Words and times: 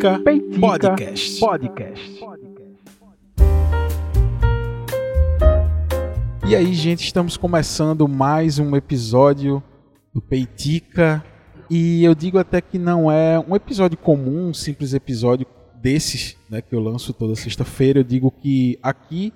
Peitica, 0.00 0.18
Peitica 0.20 0.60
Podcast. 0.60 1.40
Podcast. 1.40 2.20
E 6.48 6.56
aí, 6.56 6.72
gente, 6.72 7.04
estamos 7.04 7.36
começando 7.36 8.08
mais 8.08 8.58
um 8.58 8.74
episódio 8.74 9.62
do 10.14 10.22
Peitica. 10.22 11.22
E 11.68 12.02
eu 12.02 12.14
digo 12.14 12.38
até 12.38 12.62
que 12.62 12.78
não 12.78 13.12
é 13.12 13.38
um 13.38 13.54
episódio 13.54 13.98
comum, 13.98 14.48
um 14.48 14.54
simples 14.54 14.94
episódio 14.94 15.46
desses, 15.82 16.34
né, 16.48 16.62
que 16.62 16.74
eu 16.74 16.80
lanço 16.80 17.12
toda 17.12 17.36
sexta-feira. 17.36 18.00
Eu 18.00 18.04
digo 18.04 18.30
que 18.30 18.78
aqui 18.82 19.34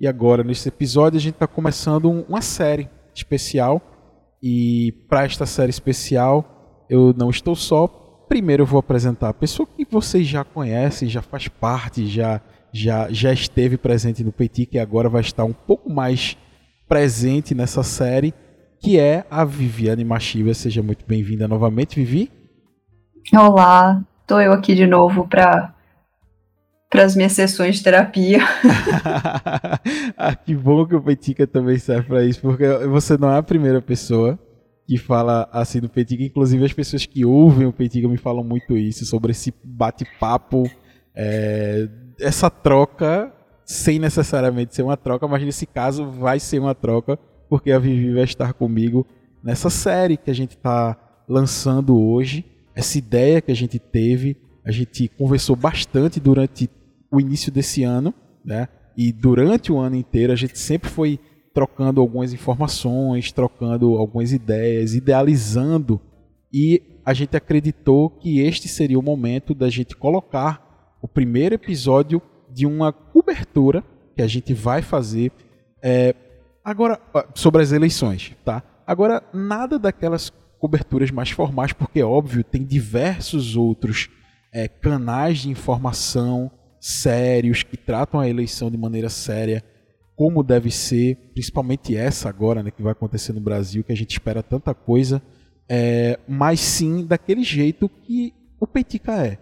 e 0.00 0.06
agora, 0.06 0.42
nesse 0.42 0.66
episódio, 0.66 1.18
a 1.18 1.20
gente 1.20 1.34
está 1.34 1.46
começando 1.46 2.10
uma 2.26 2.40
série 2.40 2.88
especial. 3.14 3.82
E 4.42 4.92
para 5.10 5.24
esta 5.24 5.44
série 5.44 5.70
especial, 5.70 6.86
eu 6.88 7.14
não 7.14 7.28
estou 7.28 7.54
só. 7.54 8.05
Primeiro 8.28 8.62
eu 8.62 8.66
vou 8.66 8.80
apresentar 8.80 9.28
a 9.28 9.34
pessoa 9.34 9.68
que 9.68 9.86
vocês 9.88 10.26
já 10.26 10.42
conhecem, 10.42 11.08
já 11.08 11.22
faz 11.22 11.46
parte, 11.46 12.06
já, 12.06 12.40
já, 12.72 13.08
já 13.10 13.32
esteve 13.32 13.76
presente 13.76 14.24
no 14.24 14.32
Petit, 14.32 14.68
e 14.72 14.78
agora 14.80 15.08
vai 15.08 15.20
estar 15.20 15.44
um 15.44 15.52
pouco 15.52 15.88
mais 15.88 16.36
presente 16.88 17.54
nessa 17.54 17.84
série, 17.84 18.34
que 18.80 18.98
é 18.98 19.24
a 19.30 19.44
Viviane 19.44 20.04
Machiva. 20.04 20.52
Seja 20.54 20.82
muito 20.82 21.04
bem-vinda 21.06 21.46
novamente, 21.46 21.96
Vivi. 21.96 22.30
Olá, 23.32 24.04
estou 24.22 24.40
eu 24.40 24.52
aqui 24.52 24.74
de 24.74 24.86
novo 24.86 25.26
para 25.28 25.72
para 26.88 27.02
as 27.02 27.16
minhas 27.16 27.32
sessões 27.32 27.76
de 27.76 27.82
terapia. 27.82 28.38
ah, 30.16 30.34
que 30.34 30.54
bom 30.54 30.86
que 30.86 30.94
o 30.94 31.02
Petica 31.02 31.46
também 31.46 31.78
serve 31.78 32.08
para 32.08 32.24
isso, 32.24 32.40
porque 32.40 32.66
você 32.86 33.18
não 33.18 33.30
é 33.30 33.38
a 33.38 33.42
primeira 33.42 33.82
pessoa 33.82 34.38
que 34.86 34.96
fala 34.96 35.48
assim 35.52 35.80
do 35.80 35.88
Petica, 35.88 36.22
inclusive 36.22 36.64
as 36.64 36.72
pessoas 36.72 37.04
que 37.04 37.24
ouvem 37.24 37.66
o 37.66 37.72
Petica 37.72 38.08
me 38.08 38.16
falam 38.16 38.44
muito 38.44 38.76
isso, 38.76 39.04
sobre 39.04 39.32
esse 39.32 39.52
bate-papo, 39.64 40.70
é, 41.14 41.88
essa 42.20 42.48
troca, 42.48 43.32
sem 43.64 43.98
necessariamente 43.98 44.74
ser 44.74 44.82
uma 44.82 44.96
troca, 44.96 45.26
mas 45.26 45.42
nesse 45.42 45.66
caso 45.66 46.06
vai 46.08 46.38
ser 46.38 46.60
uma 46.60 46.74
troca, 46.74 47.18
porque 47.48 47.72
a 47.72 47.78
Vivi 47.78 48.14
vai 48.14 48.24
estar 48.24 48.52
comigo 48.52 49.06
nessa 49.42 49.70
série 49.70 50.16
que 50.16 50.30
a 50.30 50.34
gente 50.34 50.56
está 50.56 50.96
lançando 51.28 52.00
hoje, 52.00 52.44
essa 52.74 52.98
ideia 52.98 53.40
que 53.40 53.50
a 53.50 53.56
gente 53.56 53.78
teve, 53.78 54.36
a 54.64 54.70
gente 54.70 55.08
conversou 55.08 55.56
bastante 55.56 56.20
durante 56.20 56.68
o 57.10 57.20
início 57.20 57.50
desse 57.50 57.82
ano, 57.82 58.12
né? 58.44 58.68
E 58.96 59.12
durante 59.12 59.72
o 59.72 59.78
ano 59.78 59.96
inteiro 59.96 60.32
a 60.32 60.36
gente 60.36 60.58
sempre 60.58 60.88
foi 60.90 61.18
trocando 61.56 62.02
algumas 62.02 62.34
informações, 62.34 63.32
trocando 63.32 63.96
algumas 63.96 64.30
ideias, 64.30 64.94
idealizando 64.94 65.98
e 66.52 66.82
a 67.02 67.14
gente 67.14 67.34
acreditou 67.34 68.10
que 68.10 68.40
este 68.40 68.68
seria 68.68 68.98
o 68.98 69.02
momento 69.02 69.54
da 69.54 69.70
gente 69.70 69.96
colocar 69.96 70.98
o 71.00 71.08
primeiro 71.08 71.54
episódio 71.54 72.20
de 72.52 72.66
uma 72.66 72.92
cobertura 72.92 73.82
que 74.14 74.20
a 74.20 74.26
gente 74.26 74.52
vai 74.52 74.82
fazer 74.82 75.32
é, 75.82 76.14
agora 76.62 77.00
sobre 77.34 77.62
as 77.62 77.72
eleições, 77.72 78.36
tá? 78.44 78.62
Agora 78.86 79.22
nada 79.32 79.78
daquelas 79.78 80.30
coberturas 80.58 81.10
mais 81.10 81.30
formais, 81.30 81.72
porque 81.72 82.02
óbvio 82.02 82.44
tem 82.44 82.62
diversos 82.64 83.56
outros 83.56 84.10
é, 84.52 84.68
canais 84.68 85.38
de 85.38 85.48
informação 85.48 86.50
sérios, 86.78 87.62
que 87.62 87.78
tratam 87.78 88.20
a 88.20 88.28
eleição 88.28 88.70
de 88.70 88.76
maneira 88.76 89.08
séria, 89.08 89.64
como 90.16 90.42
deve 90.42 90.70
ser, 90.70 91.16
principalmente 91.34 91.94
essa 91.94 92.28
agora, 92.28 92.62
né, 92.62 92.70
que 92.70 92.82
vai 92.82 92.92
acontecer 92.92 93.34
no 93.34 93.40
Brasil, 93.40 93.84
que 93.84 93.92
a 93.92 93.96
gente 93.96 94.12
espera 94.12 94.42
tanta 94.42 94.74
coisa, 94.74 95.22
é, 95.68 96.18
mas 96.26 96.58
sim 96.58 97.04
daquele 97.04 97.44
jeito 97.44 97.88
que 97.88 98.32
o 98.58 98.66
Peitica 98.66 99.26
é. 99.26 99.38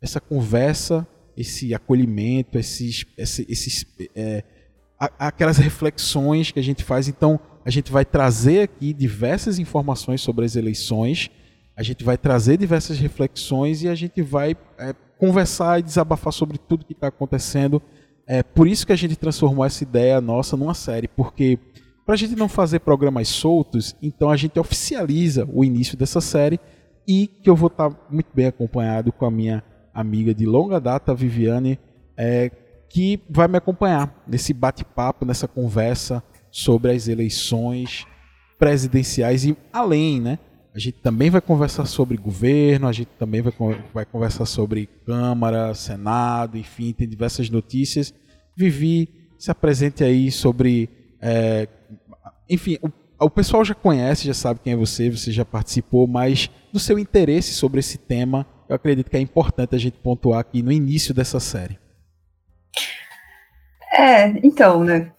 Essa 0.00 0.18
conversa, 0.18 1.06
esse 1.36 1.74
acolhimento, 1.74 2.58
esses, 2.58 3.04
esses, 3.18 3.46
esses 3.48 3.86
é, 4.14 4.42
aquelas 4.98 5.58
reflexões 5.58 6.50
que 6.50 6.58
a 6.58 6.62
gente 6.62 6.82
faz. 6.82 7.08
Então, 7.08 7.38
a 7.64 7.70
gente 7.70 7.92
vai 7.92 8.04
trazer 8.04 8.62
aqui 8.62 8.94
diversas 8.94 9.58
informações 9.58 10.20
sobre 10.22 10.44
as 10.44 10.56
eleições, 10.56 11.30
a 11.76 11.82
gente 11.82 12.02
vai 12.02 12.16
trazer 12.16 12.56
diversas 12.56 12.98
reflexões 12.98 13.82
e 13.82 13.88
a 13.88 13.94
gente 13.94 14.22
vai 14.22 14.56
é, 14.78 14.94
conversar 15.18 15.78
e 15.78 15.82
desabafar 15.82 16.32
sobre 16.32 16.56
tudo 16.56 16.86
que 16.86 16.94
está 16.94 17.08
acontecendo. 17.08 17.82
É 18.26 18.42
por 18.42 18.66
isso 18.66 18.86
que 18.86 18.92
a 18.92 18.96
gente 18.96 19.14
transformou 19.14 19.64
essa 19.64 19.84
ideia 19.84 20.20
nossa 20.20 20.56
numa 20.56 20.74
série, 20.74 21.06
porque 21.06 21.58
para 22.04 22.14
a 22.14 22.18
gente 22.18 22.34
não 22.36 22.48
fazer 22.48 22.80
programas 22.80 23.28
soltos, 23.28 23.96
então 24.02 24.30
a 24.30 24.36
gente 24.36 24.58
oficializa 24.58 25.48
o 25.52 25.64
início 25.64 25.96
dessa 25.96 26.20
série 26.20 26.58
e 27.06 27.26
que 27.26 27.48
eu 27.48 27.54
vou 27.54 27.68
estar 27.68 27.90
tá 27.90 27.96
muito 28.10 28.28
bem 28.34 28.46
acompanhado 28.46 29.12
com 29.12 29.26
a 29.26 29.30
minha 29.30 29.62
amiga 29.94 30.34
de 30.34 30.44
longa 30.44 30.80
data, 30.80 31.14
Viviane, 31.14 31.78
é, 32.16 32.50
que 32.88 33.20
vai 33.30 33.48
me 33.48 33.58
acompanhar 33.58 34.22
nesse 34.26 34.52
bate-papo, 34.52 35.24
nessa 35.24 35.46
conversa 35.46 36.22
sobre 36.50 36.90
as 36.92 37.08
eleições 37.08 38.06
presidenciais 38.58 39.44
e 39.44 39.56
além, 39.72 40.20
né? 40.20 40.38
A 40.76 40.78
gente 40.78 40.98
também 40.98 41.30
vai 41.30 41.40
conversar 41.40 41.86
sobre 41.86 42.18
governo, 42.18 42.86
a 42.86 42.92
gente 42.92 43.08
também 43.18 43.40
vai, 43.40 43.54
vai 43.94 44.04
conversar 44.04 44.44
sobre 44.44 44.86
Câmara, 45.06 45.72
Senado, 45.72 46.58
enfim, 46.58 46.92
tem 46.92 47.08
diversas 47.08 47.48
notícias. 47.48 48.12
Vivi, 48.54 49.08
se 49.38 49.50
apresente 49.50 50.04
aí 50.04 50.30
sobre. 50.30 50.90
É, 51.18 51.66
enfim, 52.46 52.76
o, 52.82 53.24
o 53.24 53.30
pessoal 53.30 53.64
já 53.64 53.74
conhece, 53.74 54.26
já 54.26 54.34
sabe 54.34 54.60
quem 54.62 54.74
é 54.74 54.76
você, 54.76 55.08
você 55.08 55.32
já 55.32 55.46
participou, 55.46 56.06
mas 56.06 56.50
do 56.70 56.78
seu 56.78 56.98
interesse 56.98 57.54
sobre 57.54 57.80
esse 57.80 57.96
tema, 57.96 58.46
eu 58.68 58.76
acredito 58.76 59.10
que 59.10 59.16
é 59.16 59.20
importante 59.20 59.74
a 59.74 59.78
gente 59.78 59.96
pontuar 59.96 60.40
aqui 60.40 60.62
no 60.62 60.70
início 60.70 61.14
dessa 61.14 61.40
série. 61.40 61.78
É, 63.94 64.28
então, 64.46 64.84
né? 64.84 65.10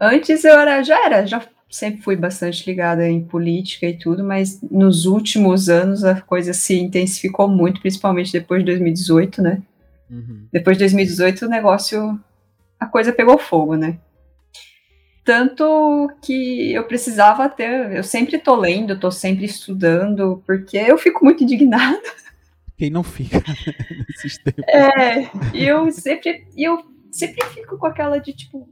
Antes 0.00 0.42
eu 0.42 0.58
era, 0.58 0.82
já 0.82 1.04
era, 1.04 1.26
já 1.26 1.38
sempre 1.72 2.02
fui 2.02 2.14
bastante 2.14 2.68
ligada 2.68 3.08
em 3.08 3.24
política 3.24 3.86
e 3.86 3.96
tudo, 3.98 4.22
mas 4.22 4.60
nos 4.70 5.06
últimos 5.06 5.70
anos 5.70 6.04
a 6.04 6.20
coisa 6.20 6.52
se 6.52 6.78
intensificou 6.78 7.48
muito, 7.48 7.80
principalmente 7.80 8.30
depois 8.30 8.60
de 8.60 8.66
2018, 8.66 9.40
né? 9.40 9.62
Uhum. 10.10 10.46
Depois 10.52 10.76
de 10.76 10.84
2018 10.84 11.46
o 11.46 11.48
negócio, 11.48 12.20
a 12.78 12.84
coisa 12.84 13.10
pegou 13.10 13.38
fogo, 13.38 13.74
né? 13.74 13.98
Tanto 15.24 16.10
que 16.22 16.74
eu 16.74 16.84
precisava 16.84 17.48
ter, 17.48 17.96
eu 17.96 18.04
sempre 18.04 18.38
tô 18.38 18.54
lendo, 18.54 19.00
tô 19.00 19.10
sempre 19.10 19.46
estudando, 19.46 20.42
porque 20.46 20.76
eu 20.76 20.98
fico 20.98 21.24
muito 21.24 21.42
indignada. 21.42 22.02
Quem 22.76 22.90
não 22.90 23.02
fica 23.02 23.42
nesses 24.08 24.36
tempos? 24.36 24.64
É, 24.68 25.30
e 25.54 25.64
eu 25.64 25.90
sempre, 25.90 26.46
eu 26.54 26.84
sempre 27.10 27.42
fico 27.46 27.78
com 27.78 27.86
aquela 27.86 28.18
de 28.18 28.34
tipo, 28.34 28.68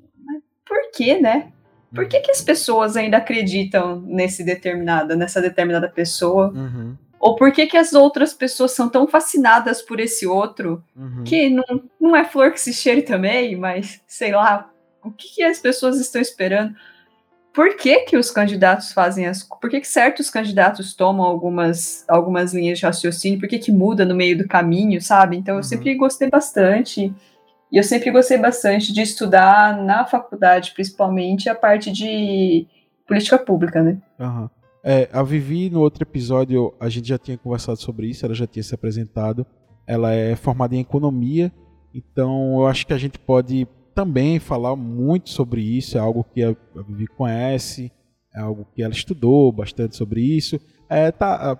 por 0.67 0.91
quê, 0.93 1.19
né? 1.19 1.51
Por 1.95 2.07
que, 2.07 2.21
que 2.21 2.31
as 2.31 2.41
pessoas 2.41 2.97
ainda 2.97 3.17
acreditam 3.17 4.01
nesse 4.03 4.45
determinada, 4.45 5.17
nessa 5.17 5.41
determinada 5.41 5.89
pessoa? 5.89 6.53
Uhum. 6.55 6.97
Ou 7.19 7.37
por 7.37 7.53
que, 7.53 7.67
que 7.67 7.77
as 7.77 7.93
outras 7.93 8.33
pessoas 8.33 8.73
são 8.73 8.89
tão 8.89 9.07
fascinadas 9.07 9.83
por 9.83 10.01
esse 10.01 10.27
outro 10.27 10.83
uhum. 10.97 11.23
que 11.25 11.51
não, 11.51 11.83
não 12.01 12.17
é 12.17 12.25
flor 12.25 12.53
que 12.53 12.61
se 12.61 12.73
cheire 12.73 13.03
também, 13.03 13.57
mas 13.57 14.01
sei 14.07 14.33
lá, 14.33 14.71
o 15.05 15.11
que, 15.11 15.35
que 15.35 15.43
as 15.43 15.59
pessoas 15.59 16.01
estão 16.01 16.21
esperando? 16.21 16.75
Por 17.53 17.77
que, 17.77 18.01
que 18.01 18.17
os 18.17 18.31
candidatos 18.31 18.93
fazem 18.93 19.27
as. 19.27 19.43
Por 19.43 19.69
que, 19.69 19.81
que 19.81 19.89
certos 19.89 20.31
candidatos 20.31 20.95
tomam 20.95 21.27
algumas, 21.27 22.05
algumas 22.09 22.55
linhas 22.55 22.79
de 22.79 22.87
raciocínio? 22.87 23.41
Por 23.41 23.49
que, 23.49 23.59
que 23.59 23.73
muda 23.73 24.05
no 24.05 24.15
meio 24.15 24.39
do 24.39 24.47
caminho, 24.47 25.03
sabe? 25.03 25.37
Então 25.37 25.55
eu 25.55 25.59
uhum. 25.59 25.63
sempre 25.65 25.95
gostei 25.97 26.31
bastante. 26.31 27.13
E 27.73 27.77
eu 27.77 27.85
sempre 27.85 28.11
gostei 28.11 28.37
bastante 28.37 28.93
de 28.93 29.01
estudar 29.01 29.77
na 29.83 30.05
faculdade, 30.05 30.73
principalmente 30.75 31.49
a 31.49 31.55
parte 31.55 31.93
de 31.93 32.67
política 33.07 33.39
pública, 33.39 33.83
né? 33.83 33.99
Uhum. 34.19 34.49
É, 34.83 35.09
a 35.13 35.23
Vivi, 35.23 35.69
no 35.71 35.81
outro 35.81 36.03
episódio, 36.03 36.75
a 36.81 36.89
gente 36.89 37.09
já 37.09 37.19
tinha 37.19 37.37
conversado 37.37 37.79
sobre 37.79 38.09
isso, 38.09 38.25
ela 38.25 38.35
já 38.35 38.47
tinha 38.47 38.63
se 38.63 38.75
apresentado. 38.75 39.47
Ela 39.87 40.13
é 40.13 40.35
formada 40.37 40.75
em 40.75 40.81
economia, 40.81 41.53
então 41.95 42.61
eu 42.61 42.67
acho 42.67 42.87
que 42.87 42.93
a 42.93 42.99
gente 42.99 43.19
pode 43.19 43.67
também 43.95 44.39
falar 44.39 44.77
muito 44.77 45.31
sobre 45.31 45.61
isso. 45.61 45.97
É 45.99 46.01
algo 46.01 46.25
que 46.25 46.43
a 46.43 46.55
Vivi 46.87 47.07
conhece, 47.07 47.93
é 48.35 48.41
algo 48.41 48.67
que 48.75 48.83
ela 48.83 48.93
estudou 48.93 49.51
bastante 49.53 49.97
sobre 49.97 50.21
isso. 50.21 50.59
É, 50.89 51.11
tá, 51.11 51.55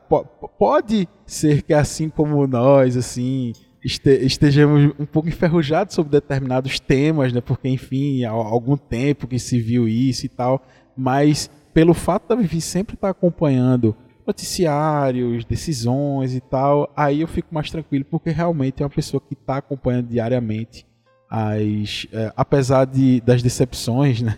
pode 0.59 1.09
ser 1.27 1.63
que 1.63 1.75
assim 1.75 2.09
como 2.09 2.47
nós, 2.47 2.97
assim, 2.97 3.53
estejamos 3.85 4.93
um 4.99 5.07
pouco 5.07 5.29
enferrujados 5.29 5.95
sobre 5.95 6.13
determinados 6.13 6.79
temas, 6.79 7.33
né? 7.33 7.41
Porque, 7.41 7.69
enfim, 7.69 8.25
há 8.25 8.31
algum 8.31 8.77
tempo 8.77 9.27
que 9.27 9.39
se 9.39 9.61
viu 9.61 9.89
isso 9.89 10.27
e 10.27 10.29
tal. 10.29 10.63
Mas 10.97 11.51
pelo 11.73 11.95
fato 11.95 12.29
da 12.29 12.35
Vivi 12.35 12.61
sempre 12.61 12.95
estar 12.95 13.11
acompanhando 13.11 13.97
noticiários, 14.27 15.45
decisões 15.45 16.35
e 16.35 16.41
tal, 16.41 16.93
aí 16.97 17.21
eu 17.21 17.29
fico 17.29 17.53
mais 17.55 17.71
tranquilo, 17.71 18.05
porque 18.05 18.31
realmente 18.31 18.83
é 18.83 18.85
uma 18.85 18.91
pessoa 18.91 19.21
que 19.21 19.35
está 19.35 19.57
acompanhando 19.57 20.09
diariamente 20.09 20.87
as, 21.29 22.09
é, 22.13 22.33
apesar 22.37 22.85
de, 22.87 23.21
das 23.21 23.41
decepções, 23.41 24.21
né? 24.21 24.37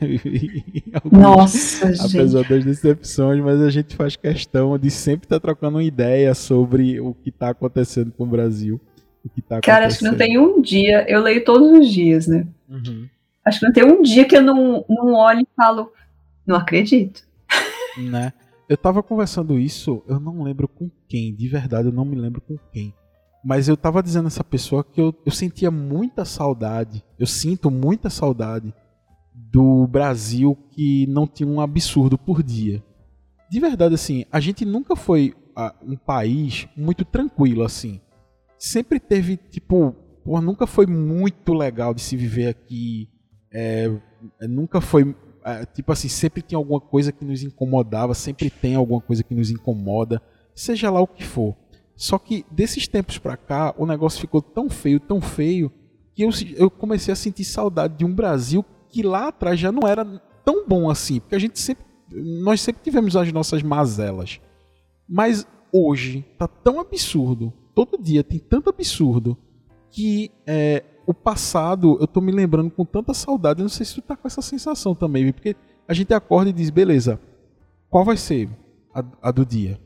Alguns, 0.92 1.20
Nossa, 1.20 1.86
apesar 1.86 2.42
gente. 2.42 2.48
das 2.50 2.64
decepções, 2.64 3.42
mas 3.42 3.60
a 3.62 3.70
gente 3.70 3.96
faz 3.96 4.14
questão 4.14 4.78
de 4.78 4.90
sempre 4.90 5.24
estar 5.24 5.40
tá 5.40 5.40
trocando 5.40 5.78
uma 5.78 5.84
ideia 5.84 6.34
sobre 6.34 7.00
o 7.00 7.14
que 7.14 7.30
está 7.30 7.48
acontecendo 7.48 8.12
com 8.12 8.24
o 8.24 8.26
Brasil. 8.26 8.78
O 9.24 9.28
que 9.28 9.42
tá 9.42 9.60
Cara, 9.60 9.86
acho 9.86 9.98
que 9.98 10.04
não 10.04 10.16
tem 10.16 10.38
um 10.38 10.60
dia, 10.60 11.04
eu 11.08 11.20
leio 11.22 11.44
todos 11.44 11.70
os 11.70 11.88
dias, 11.88 12.26
né? 12.26 12.46
Uhum. 12.68 13.08
Acho 13.44 13.60
que 13.60 13.66
não 13.66 13.72
tem 13.72 13.84
um 13.84 14.02
dia 14.02 14.24
que 14.24 14.36
eu 14.36 14.42
não, 14.42 14.84
não 14.88 15.14
olho 15.14 15.40
e 15.40 15.48
falo, 15.56 15.92
não 16.46 16.56
acredito. 16.56 17.22
Né? 17.96 18.32
Eu 18.68 18.76
tava 18.76 19.02
conversando 19.02 19.58
isso, 19.58 20.02
eu 20.06 20.18
não 20.18 20.42
lembro 20.42 20.66
com 20.66 20.90
quem, 21.08 21.34
de 21.34 21.48
verdade 21.48 21.88
eu 21.88 21.92
não 21.92 22.04
me 22.04 22.16
lembro 22.16 22.40
com 22.40 22.56
quem. 22.72 22.94
Mas 23.44 23.68
eu 23.68 23.76
tava 23.76 24.02
dizendo 24.02 24.26
a 24.26 24.28
essa 24.28 24.44
pessoa 24.44 24.84
que 24.84 25.00
eu, 25.00 25.14
eu 25.26 25.32
sentia 25.32 25.70
muita 25.70 26.24
saudade, 26.24 27.04
eu 27.18 27.26
sinto 27.26 27.70
muita 27.70 28.08
saudade 28.08 28.72
do 29.34 29.86
Brasil 29.86 30.56
que 30.70 31.06
não 31.08 31.26
tinha 31.26 31.48
um 31.48 31.60
absurdo 31.60 32.16
por 32.16 32.42
dia. 32.42 32.82
De 33.50 33.60
verdade, 33.60 33.94
assim, 33.94 34.24
a 34.30 34.40
gente 34.40 34.64
nunca 34.64 34.94
foi 34.94 35.34
uh, 35.56 35.72
um 35.82 35.96
país 35.96 36.66
muito 36.76 37.04
tranquilo, 37.04 37.64
assim. 37.64 38.00
Sempre 38.62 39.00
teve, 39.00 39.36
tipo, 39.36 39.92
pô, 40.24 40.40
nunca 40.40 40.68
foi 40.68 40.86
muito 40.86 41.52
legal 41.52 41.92
de 41.92 42.00
se 42.00 42.16
viver 42.16 42.46
aqui. 42.46 43.08
É, 43.52 43.90
nunca 44.42 44.80
foi, 44.80 45.16
é, 45.44 45.66
tipo 45.66 45.90
assim, 45.90 46.06
sempre 46.06 46.40
tinha 46.42 46.56
alguma 46.56 46.80
coisa 46.80 47.10
que 47.10 47.24
nos 47.24 47.42
incomodava, 47.42 48.14
sempre 48.14 48.48
tem 48.48 48.76
alguma 48.76 49.00
coisa 49.00 49.24
que 49.24 49.34
nos 49.34 49.50
incomoda, 49.50 50.22
seja 50.54 50.92
lá 50.92 51.00
o 51.00 51.08
que 51.08 51.24
for. 51.24 51.56
Só 51.96 52.20
que 52.20 52.46
desses 52.52 52.86
tempos 52.86 53.18
pra 53.18 53.36
cá, 53.36 53.74
o 53.76 53.84
negócio 53.84 54.20
ficou 54.20 54.40
tão 54.40 54.70
feio, 54.70 55.00
tão 55.00 55.20
feio, 55.20 55.68
que 56.14 56.22
eu, 56.22 56.30
eu 56.54 56.70
comecei 56.70 57.10
a 57.10 57.16
sentir 57.16 57.44
saudade 57.44 57.96
de 57.96 58.04
um 58.04 58.14
Brasil 58.14 58.64
que 58.88 59.02
lá 59.02 59.26
atrás 59.26 59.58
já 59.58 59.72
não 59.72 59.88
era 59.88 60.04
tão 60.44 60.68
bom 60.68 60.88
assim, 60.88 61.18
porque 61.18 61.34
a 61.34 61.40
gente 61.40 61.58
sempre 61.58 61.84
nós 62.14 62.60
sempre 62.60 62.80
tivemos 62.80 63.16
as 63.16 63.32
nossas 63.32 63.60
mazelas. 63.60 64.40
Mas 65.08 65.44
hoje 65.72 66.24
tá 66.38 66.46
tão 66.46 66.78
absurdo, 66.78 67.52
todo 67.74 68.02
dia 68.02 68.22
tem 68.22 68.38
tanto 68.38 68.70
absurdo 68.70 69.36
que 69.90 70.30
é, 70.46 70.84
o 71.06 71.12
passado 71.12 71.98
eu 72.00 72.06
tô 72.06 72.20
me 72.20 72.32
lembrando 72.32 72.70
com 72.70 72.84
tanta 72.84 73.12
saudade. 73.12 73.60
Eu 73.60 73.64
não 73.64 73.70
sei 73.70 73.84
se 73.84 73.94
tu 73.94 74.02
tá 74.02 74.16
com 74.16 74.26
essa 74.26 74.42
sensação 74.42 74.94
também, 74.94 75.32
porque 75.32 75.56
a 75.86 75.94
gente 75.94 76.12
acorda 76.14 76.50
e 76.50 76.52
diz, 76.52 76.70
beleza, 76.70 77.20
qual 77.90 78.04
vai 78.04 78.16
ser 78.16 78.48
a, 78.94 79.04
a 79.20 79.30
do 79.30 79.44
dia? 79.44 79.78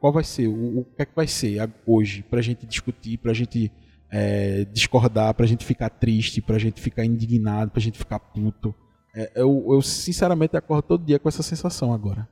Qual 0.00 0.12
vai 0.12 0.24
ser? 0.24 0.48
O, 0.48 0.80
o, 0.80 0.84
que 0.84 1.02
é 1.02 1.06
que 1.06 1.14
vai 1.14 1.26
ser 1.26 1.72
hoje 1.86 2.22
pra 2.22 2.42
gente 2.42 2.66
discutir, 2.66 3.18
pra 3.18 3.32
gente 3.32 3.70
é, 4.10 4.64
discordar, 4.66 5.34
pra 5.34 5.46
gente 5.46 5.64
ficar 5.64 5.90
triste, 5.90 6.40
pra 6.40 6.58
gente 6.58 6.80
ficar 6.80 7.04
indignado, 7.04 7.70
pra 7.70 7.80
gente 7.80 7.98
ficar 7.98 8.18
puto. 8.18 8.74
É, 9.14 9.32
eu, 9.36 9.66
eu, 9.70 9.80
sinceramente 9.80 10.56
acordo 10.56 10.82
todo 10.82 11.04
dia 11.04 11.18
com 11.18 11.28
essa 11.28 11.42
sensação 11.42 11.92
agora. 11.92 12.28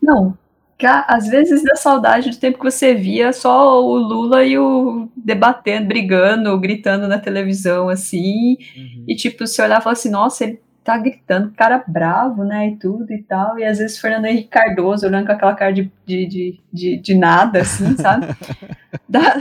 Não. 0.00 0.36
Às 0.84 1.28
vezes 1.28 1.62
dá 1.62 1.74
saudade 1.74 2.30
do 2.30 2.36
tempo 2.36 2.58
que 2.58 2.70
você 2.70 2.94
via 2.94 3.32
só 3.32 3.82
o 3.82 3.96
Lula 3.96 4.44
e 4.44 4.58
o 4.58 5.08
debatendo, 5.16 5.88
brigando, 5.88 6.58
gritando 6.58 7.08
na 7.08 7.18
televisão, 7.18 7.88
assim. 7.88 8.58
Uhum. 8.76 9.04
E 9.08 9.16
tipo, 9.16 9.46
você 9.46 9.62
olhar 9.62 9.80
e 9.80 9.82
falar 9.82 9.94
assim, 9.94 10.10
nossa, 10.10 10.44
ele 10.44 10.60
tá 10.86 10.96
gritando, 10.96 11.50
cara 11.50 11.82
bravo, 11.84 12.44
né, 12.44 12.68
e 12.68 12.76
tudo 12.76 13.12
e 13.12 13.20
tal, 13.20 13.58
e 13.58 13.64
às 13.64 13.78
vezes 13.78 13.98
Fernando 13.98 14.26
Henrique 14.26 14.48
Cardoso 14.48 15.04
olhando 15.04 15.26
com 15.26 15.32
aquela 15.32 15.54
cara 15.56 15.72
de, 15.72 15.90
de, 16.06 16.26
de, 16.26 16.60
de, 16.72 16.96
de 16.98 17.14
nada, 17.16 17.62
assim, 17.62 17.96
sabe? 17.96 18.28
Dá, 19.08 19.36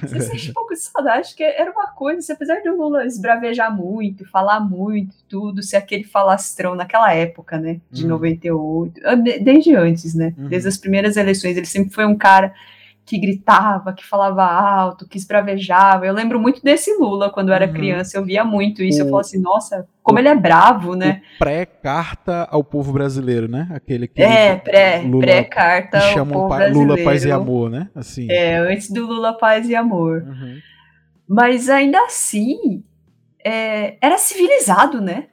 você 0.00 0.20
sente 0.20 0.50
um 0.50 0.54
pouco 0.54 0.72
de 0.72 0.80
saudade, 0.80 1.34
que 1.34 1.44
era 1.44 1.70
uma 1.70 1.88
coisa, 1.88 2.20
assim, 2.20 2.32
apesar 2.32 2.62
do 2.62 2.74
Lula 2.74 3.04
esbravejar 3.04 3.74
muito, 3.74 4.24
falar 4.30 4.60
muito, 4.60 5.14
tudo, 5.28 5.62
ser 5.62 5.76
aquele 5.76 6.04
falastrão 6.04 6.74
naquela 6.74 7.12
época, 7.12 7.58
né, 7.58 7.82
de 7.90 8.04
uhum. 8.04 8.08
98, 8.08 9.00
desde 9.44 9.76
antes, 9.76 10.14
né, 10.14 10.32
uhum. 10.38 10.48
desde 10.48 10.68
as 10.68 10.78
primeiras 10.78 11.18
eleições, 11.18 11.54
ele 11.54 11.66
sempre 11.66 11.92
foi 11.92 12.06
um 12.06 12.16
cara 12.16 12.54
que 13.08 13.18
gritava, 13.18 13.92
que 13.94 14.04
falava 14.04 14.44
alto, 14.44 15.08
que 15.08 15.16
esbravejava. 15.16 16.06
Eu 16.06 16.12
lembro 16.12 16.38
muito 16.38 16.62
desse 16.62 16.92
Lula 16.98 17.30
quando 17.30 17.48
eu 17.48 17.54
era 17.54 17.66
uhum. 17.66 17.72
criança, 17.72 18.18
eu 18.18 18.24
via 18.24 18.44
muito 18.44 18.82
isso. 18.82 18.98
O, 18.98 19.02
eu 19.02 19.06
falava 19.06 19.20
assim, 19.22 19.40
nossa, 19.40 19.88
como 20.02 20.18
o, 20.18 20.20
ele 20.20 20.28
é 20.28 20.34
bravo, 20.34 20.94
né? 20.94 21.22
Pré-carta 21.38 22.46
ao 22.50 22.62
povo 22.62 22.92
brasileiro, 22.92 23.48
né? 23.48 23.66
Aquele 23.72 24.06
que. 24.06 24.22
É, 24.22 24.56
pré-carta 24.56 25.98
pré 25.98 26.18
ao 26.18 26.26
povo 26.26 26.48
brasileiro. 26.48 26.78
Lula, 26.78 27.02
paz 27.02 27.24
e 27.24 27.32
amor, 27.32 27.70
né? 27.70 27.88
Assim. 27.94 28.30
É, 28.30 28.58
antes 28.58 28.90
do 28.90 29.06
Lula, 29.06 29.32
paz 29.32 29.68
e 29.68 29.74
amor. 29.74 30.22
Uhum. 30.22 30.58
Mas 31.26 31.70
ainda 31.70 31.98
assim, 32.04 32.84
é, 33.42 33.96
era 34.00 34.18
civilizado, 34.18 35.00
né? 35.00 35.28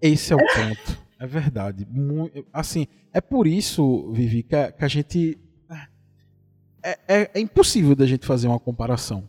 Esse 0.00 0.32
é 0.32 0.36
o 0.36 0.38
ponto. 0.38 0.98
É 1.20 1.26
verdade. 1.26 1.84
Assim, 2.52 2.86
é 3.12 3.20
por 3.20 3.48
isso, 3.48 4.12
Vivi, 4.12 4.44
que 4.44 4.54
a, 4.54 4.70
que 4.70 4.84
a 4.84 4.88
gente 4.88 5.36
é, 6.88 6.98
é, 7.08 7.30
é, 7.34 7.40
impossível 7.40 7.94
da 7.94 8.06
gente 8.06 8.26
fazer 8.26 8.48
uma 8.48 8.58
comparação. 8.58 9.28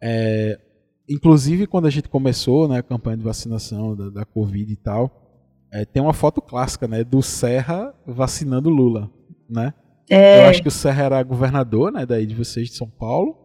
É, 0.00 0.58
inclusive, 1.08 1.66
quando 1.66 1.86
a 1.86 1.90
gente 1.90 2.08
começou 2.08 2.68
né, 2.68 2.78
a 2.78 2.82
campanha 2.82 3.16
de 3.16 3.22
vacinação 3.22 3.94
da, 3.94 4.10
da 4.10 4.24
Covid 4.24 4.72
e 4.72 4.76
tal, 4.76 5.10
é, 5.72 5.84
tem 5.84 6.02
uma 6.02 6.12
foto 6.12 6.40
clássica 6.40 6.88
né, 6.88 7.04
do 7.04 7.22
Serra 7.22 7.94
vacinando 8.06 8.70
Lula. 8.70 9.10
Né? 9.48 9.74
É. 10.08 10.44
Eu 10.44 10.48
acho 10.48 10.62
que 10.62 10.68
o 10.68 10.72
Serra 10.72 11.04
era 11.04 11.22
governador 11.22 11.92
né, 11.92 12.06
daí 12.06 12.26
de 12.26 12.34
vocês 12.34 12.68
de 12.68 12.76
São 12.76 12.88
Paulo, 12.88 13.36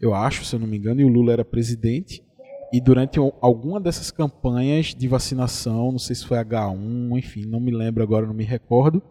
eu 0.00 0.14
acho, 0.14 0.44
se 0.44 0.56
eu 0.56 0.60
não 0.60 0.66
me 0.66 0.78
engano, 0.78 1.00
e 1.00 1.04
o 1.04 1.08
Lula 1.08 1.32
era 1.32 1.44
presidente. 1.44 2.24
E 2.72 2.80
durante 2.80 3.18
alguma 3.40 3.80
dessas 3.80 4.10
campanhas 4.10 4.94
de 4.94 5.08
vacinação, 5.08 5.92
não 5.92 5.98
sei 5.98 6.16
se 6.16 6.24
foi 6.24 6.38
H1, 6.38 7.18
enfim, 7.18 7.44
não 7.44 7.60
me 7.60 7.70
lembro 7.70 8.02
agora, 8.02 8.26
não 8.26 8.32
me 8.32 8.44
recordo, 8.44 9.02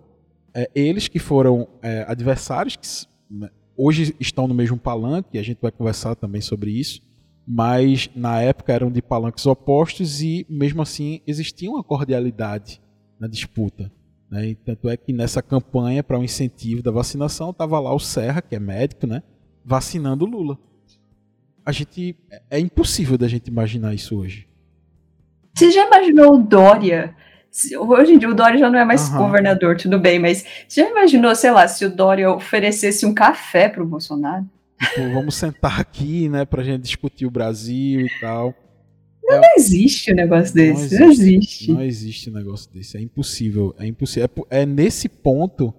é, 0.54 0.70
eles 0.74 1.08
que 1.08 1.20
foram 1.20 1.68
é, 1.82 2.06
adversários, 2.08 2.76
que 2.76 2.88
né, 3.30 3.50
hoje 3.80 4.14
estão 4.20 4.46
no 4.46 4.54
mesmo 4.54 4.78
palanque, 4.78 5.38
a 5.38 5.44
gente 5.44 5.62
vai 5.62 5.72
conversar 5.72 6.14
também 6.14 6.42
sobre 6.42 6.72
isso, 6.72 7.02
mas 7.48 8.10
na 8.14 8.42
época 8.42 8.74
eram 8.74 8.92
de 8.92 9.02
palanques 9.02 9.46
opostos 9.46 10.22
e 10.22 10.46
mesmo 10.50 10.82
assim 10.82 11.22
existia 11.26 11.70
uma 11.70 11.82
cordialidade 11.82 12.82
na 13.18 13.28
disputa. 13.28 13.90
Né? 14.30 14.50
E 14.50 14.56
tanto 14.56 14.90
é 14.90 14.98
que 14.98 15.14
nessa 15.14 15.42
campanha 15.42 16.04
para 16.04 16.18
o 16.18 16.20
um 16.20 16.24
incentivo 16.24 16.84
da 16.84 16.92
vacinação 16.92 17.52
estava 17.52 17.80
lá 17.80 17.94
o 17.96 18.00
Serra, 18.00 18.42
que 18.42 18.54
é 18.54 18.60
médico, 18.60 19.08
né? 19.08 19.24
vacinando 19.64 20.26
Lula. 20.26 20.60
A 21.66 21.72
gente 21.72 22.18
é, 22.30 22.42
é 22.52 22.60
impossível 22.60 23.18
da 23.18 23.28
gente 23.28 23.48
imaginar 23.48 23.94
isso 23.94 24.18
hoje. 24.18 24.48
Você 25.56 25.72
já 25.72 25.88
imaginou 25.88 26.36
o 26.36 26.44
Dória 26.44 27.16
Hoje 27.88 28.14
em 28.14 28.18
dia 28.18 28.30
o 28.30 28.36
Dória 28.36 28.60
já 28.60 28.70
não 28.70 28.80
é 28.80 28.86
mais 28.86 29.10
uhum. 29.10 29.18
governador, 29.18 29.76
tudo 29.76 30.00
bem, 30.00 30.20
mas 30.20 30.46
você 30.68 30.82
já 30.82 30.90
imaginou, 30.90 31.34
sei 31.36 31.52
lá, 31.52 31.68
se 31.68 31.84
o 31.86 31.90
Dória 31.90 32.32
oferecesse 32.32 33.06
um 33.06 33.14
café 33.14 33.68
para 33.68 33.84
o 33.84 33.88
Bolsonaro? 33.88 34.46
Tipo, 34.80 35.14
vamos 35.14 35.36
sentar 35.36 35.80
aqui, 35.80 36.30
né, 36.30 36.46
pra 36.46 36.64
gente 36.64 36.84
discutir 36.84 37.26
o 37.26 37.32
Brasil 37.32 38.02
e 38.02 38.10
tal. 38.22 38.54
Não, 39.24 39.36
é, 39.36 39.42
não 39.42 39.50
existe 39.58 40.12
um 40.12 40.16
negócio 40.16 40.54
desse, 40.54 41.00
não 41.00 41.10
existe, 41.10 41.10
não 41.10 41.12
existe. 41.12 41.72
Não 41.74 41.84
existe 41.84 42.30
um 42.30 42.34
negócio 42.34 42.72
desse, 42.72 42.98
é 42.98 43.02
impossível, 43.02 43.76
é 43.78 43.86
impossível. 43.86 44.30
É, 44.50 44.62
é 44.62 44.66
nesse 44.66 45.10
ponto 45.10 45.74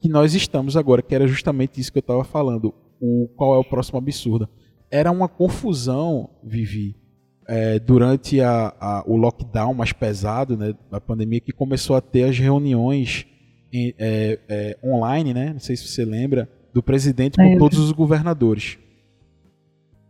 que 0.00 0.08
nós 0.08 0.34
estamos 0.34 0.76
agora, 0.76 1.02
que 1.02 1.14
era 1.14 1.26
justamente 1.26 1.80
isso 1.80 1.92
que 1.92 1.98
eu 1.98 2.00
estava 2.00 2.24
falando. 2.24 2.72
O, 3.00 3.28
qual 3.36 3.54
é 3.54 3.58
o 3.58 3.64
próximo 3.64 3.98
absurdo? 3.98 4.48
Era 4.90 5.10
uma 5.10 5.28
confusão, 5.28 6.30
Vivi, 6.42 6.96
é, 7.48 7.78
durante 7.78 8.42
a, 8.42 8.74
a, 8.78 9.02
o 9.06 9.16
lockdown 9.16 9.72
mais 9.72 9.90
pesado 9.90 10.54
né, 10.54 10.74
da 10.90 11.00
pandemia, 11.00 11.40
que 11.40 11.50
começou 11.50 11.96
a 11.96 12.00
ter 12.00 12.24
as 12.24 12.38
reuniões 12.38 13.26
em, 13.72 13.94
é, 13.98 14.38
é, 14.48 14.78
online, 14.84 15.32
né, 15.32 15.52
não 15.54 15.60
sei 15.60 15.74
se 15.74 15.88
você 15.88 16.04
lembra, 16.04 16.48
do 16.74 16.82
presidente 16.82 17.36
com 17.36 17.58
todos 17.58 17.78
os 17.78 17.90
governadores. 17.90 18.78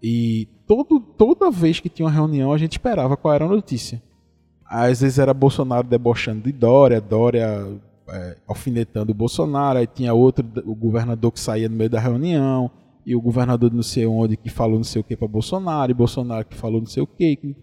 E 0.03 0.49
todo, 0.67 1.01
toda 1.01 1.51
vez 1.51 1.79
que 1.79 1.89
tinha 1.89 2.07
uma 2.07 2.13
reunião, 2.13 2.53
a 2.53 2.59
gente 2.59 2.73
esperava 2.73 3.17
qual 3.17 3.33
era 3.33 3.45
a 3.45 3.49
notícia. 3.49 4.03
Às 4.67 5.01
vezes 5.01 5.19
era 5.19 5.33
Bolsonaro 5.33 5.87
debochando 5.87 6.43
de 6.43 6.53
Dória, 6.53 7.01
Dória 7.01 7.81
é, 8.09 8.37
alfinetando 8.47 9.13
o 9.13 9.15
Bolsonaro, 9.15 9.79
aí 9.79 9.87
tinha 9.87 10.13
outro, 10.13 10.45
o 10.67 10.75
governador 10.75 11.31
que 11.33 11.41
saía 11.41 11.69
no 11.69 11.77
meio 11.77 11.89
da 11.89 12.01
reunião, 12.01 12.71
e 13.09 13.17
o 13.17 13.23
governador 13.23 13.71
de 13.71 13.77
não 13.77 13.83
sei 13.83 14.05
onde 14.05 14.37
que 14.37 14.51
falou 14.51 14.77
não 14.77 14.85
sei 14.85 15.01
o 15.01 15.05
que 15.05 15.17
para 15.17 15.27
Bolsonaro, 15.27 15.91
e 15.91 15.95
Bolsonaro 15.95 16.47
que 16.47 16.55
falou 16.55 16.79
não 16.79 16.87
sei 16.87 17.03
o 17.03 17.07
que. 17.07 17.57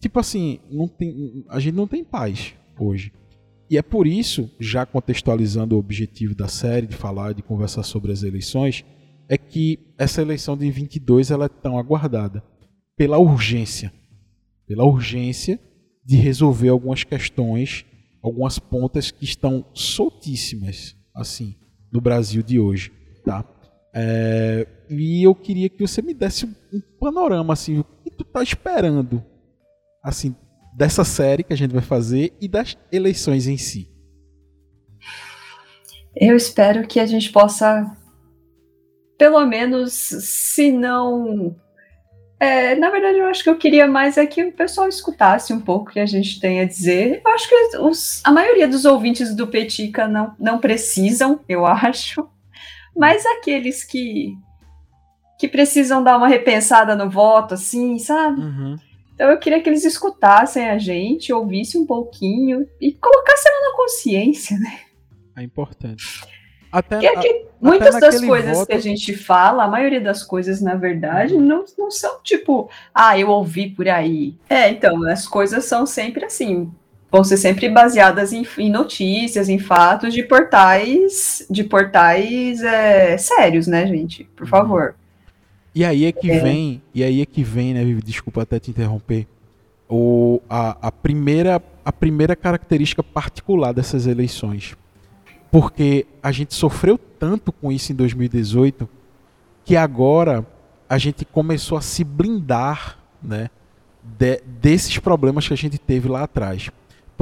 Tipo 0.00 0.18
assim, 0.18 0.58
não 0.68 0.88
tem, 0.88 1.44
a 1.48 1.60
gente 1.60 1.76
não 1.76 1.86
tem 1.86 2.02
paz 2.02 2.52
hoje. 2.76 3.12
E 3.70 3.78
é 3.78 3.82
por 3.82 4.08
isso, 4.08 4.50
já 4.58 4.84
contextualizando 4.84 5.76
o 5.76 5.78
objetivo 5.78 6.34
da 6.34 6.48
série, 6.48 6.88
de 6.88 6.96
falar, 6.96 7.32
de 7.32 7.44
conversar 7.44 7.84
sobre 7.84 8.10
as 8.10 8.24
eleições, 8.24 8.84
é 9.28 9.38
que 9.38 9.78
essa 9.96 10.20
eleição 10.20 10.56
de 10.56 10.68
22 10.68 11.30
ela 11.30 11.44
é 11.44 11.48
tão 11.48 11.78
aguardada 11.78 12.42
pela 12.96 13.18
urgência, 13.18 13.92
pela 14.66 14.84
urgência 14.84 15.60
de 16.04 16.16
resolver 16.16 16.70
algumas 16.70 17.04
questões, 17.04 17.86
algumas 18.20 18.58
pontas 18.58 19.12
que 19.12 19.24
estão 19.24 19.64
soltíssimas 19.72 20.96
assim 21.14 21.54
no 21.92 22.00
Brasil 22.00 22.42
de 22.42 22.58
hoje, 22.58 22.90
tá? 23.24 23.44
É, 23.94 24.66
e 24.88 25.22
eu 25.22 25.34
queria 25.34 25.68
que 25.68 25.86
você 25.86 26.00
me 26.00 26.14
desse 26.14 26.46
um 26.46 26.80
panorama, 26.98 27.52
assim, 27.52 27.78
o 27.78 27.84
que 27.84 28.10
tu 28.10 28.24
tá 28.24 28.42
esperando, 28.42 29.22
assim, 30.02 30.34
dessa 30.74 31.04
série 31.04 31.42
que 31.42 31.52
a 31.52 31.56
gente 31.56 31.72
vai 31.72 31.82
fazer 31.82 32.32
e 32.40 32.48
das 32.48 32.76
eleições 32.90 33.46
em 33.46 33.58
si. 33.58 33.90
Eu 36.14 36.36
espero 36.36 36.86
que 36.86 37.00
a 37.00 37.06
gente 37.06 37.30
possa 37.32 37.96
pelo 39.22 39.46
menos, 39.46 39.92
se 39.92 40.72
não. 40.72 41.54
É, 42.40 42.74
na 42.74 42.90
verdade, 42.90 43.18
eu 43.18 43.26
acho 43.26 43.44
que 43.44 43.50
eu 43.50 43.56
queria 43.56 43.86
mais 43.86 44.18
é 44.18 44.26
que 44.26 44.42
o 44.42 44.52
pessoal 44.52 44.88
escutasse 44.88 45.52
um 45.52 45.60
pouco 45.60 45.90
o 45.90 45.92
que 45.92 46.00
a 46.00 46.06
gente 46.06 46.40
tem 46.40 46.60
a 46.60 46.64
dizer. 46.64 47.22
Eu 47.24 47.30
acho 47.30 47.48
que 47.48 47.54
os, 47.78 48.20
a 48.24 48.32
maioria 48.32 48.66
dos 48.66 48.84
ouvintes 48.84 49.32
do 49.32 49.46
Petica 49.46 50.08
não, 50.08 50.34
não 50.40 50.58
precisam, 50.58 51.38
eu 51.48 51.64
acho. 51.70 52.28
Mas 52.96 53.24
aqueles 53.24 53.84
que, 53.84 54.36
que 55.38 55.48
precisam 55.48 56.02
dar 56.02 56.16
uma 56.16 56.28
repensada 56.28 56.94
no 56.94 57.10
voto, 57.10 57.54
assim, 57.54 57.98
sabe? 57.98 58.40
Uhum. 58.40 58.76
Então 59.14 59.30
eu 59.30 59.38
queria 59.38 59.60
que 59.62 59.68
eles 59.68 59.84
escutassem 59.84 60.68
a 60.68 60.78
gente, 60.78 61.32
ouvissem 61.32 61.80
um 61.80 61.86
pouquinho 61.86 62.66
e 62.80 62.92
colocassem 62.92 63.52
ela 63.52 63.70
na 63.70 63.76
consciência, 63.76 64.58
né? 64.58 64.80
É 65.36 65.42
importante. 65.42 66.22
Até, 66.72 67.04
é 67.04 67.16
que 67.16 67.46
muitas 67.60 68.00
das 68.00 68.24
coisas 68.24 68.56
voto... 68.56 68.66
que 68.68 68.72
a 68.72 68.80
gente 68.80 69.14
fala, 69.14 69.64
a 69.64 69.68
maioria 69.68 70.00
das 70.00 70.22
coisas, 70.22 70.62
na 70.62 70.74
verdade, 70.74 71.36
não, 71.36 71.66
não 71.78 71.90
são 71.90 72.22
tipo, 72.22 72.70
ah, 72.94 73.18
eu 73.18 73.28
ouvi 73.28 73.68
por 73.68 73.86
aí. 73.88 74.34
É, 74.48 74.70
então, 74.70 75.06
as 75.06 75.28
coisas 75.28 75.66
são 75.66 75.84
sempre 75.84 76.24
assim. 76.24 76.72
Vão 77.12 77.22
ser 77.22 77.36
sempre 77.36 77.68
baseadas 77.68 78.32
em, 78.32 78.44
em 78.58 78.70
notícias, 78.70 79.48
em 79.48 79.58
fatos 79.58 80.14
de 80.14 80.22
portais, 80.22 81.46
de 81.48 81.62
portais 81.62 82.62
é, 82.62 83.16
sérios, 83.18 83.66
né, 83.66 83.86
gente? 83.86 84.24
Por 84.34 84.44
uhum. 84.44 84.48
favor. 84.48 84.94
E 85.74 85.84
aí 85.84 86.06
é 86.06 86.12
que 86.12 86.30
é. 86.30 86.40
vem, 86.40 86.82
e 86.94 87.04
aí 87.04 87.20
é 87.20 87.26
que 87.26 87.44
vem, 87.44 87.74
né, 87.74 87.84
Vivi, 87.84 88.02
desculpa 88.02 88.42
até 88.42 88.58
te 88.58 88.70
interromper. 88.70 89.26
O, 89.88 90.40
a, 90.48 90.88
a, 90.88 90.90
primeira, 90.90 91.62
a 91.84 91.92
primeira 91.92 92.34
característica 92.34 93.02
particular 93.02 93.72
dessas 93.72 94.06
eleições 94.06 94.74
porque 95.52 96.06
a 96.22 96.32
gente 96.32 96.54
sofreu 96.54 96.96
tanto 96.96 97.52
com 97.52 97.70
isso 97.70 97.92
em 97.92 97.94
2018 97.94 98.88
que 99.66 99.76
agora 99.76 100.46
a 100.88 100.96
gente 100.96 101.26
começou 101.26 101.76
a 101.76 101.82
se 101.82 102.02
blindar 102.02 102.98
né, 103.22 103.50
de, 104.02 104.40
desses 104.46 104.98
problemas 104.98 105.46
que 105.46 105.52
a 105.52 105.56
gente 105.56 105.76
teve 105.76 106.08
lá 106.08 106.22
atrás. 106.22 106.70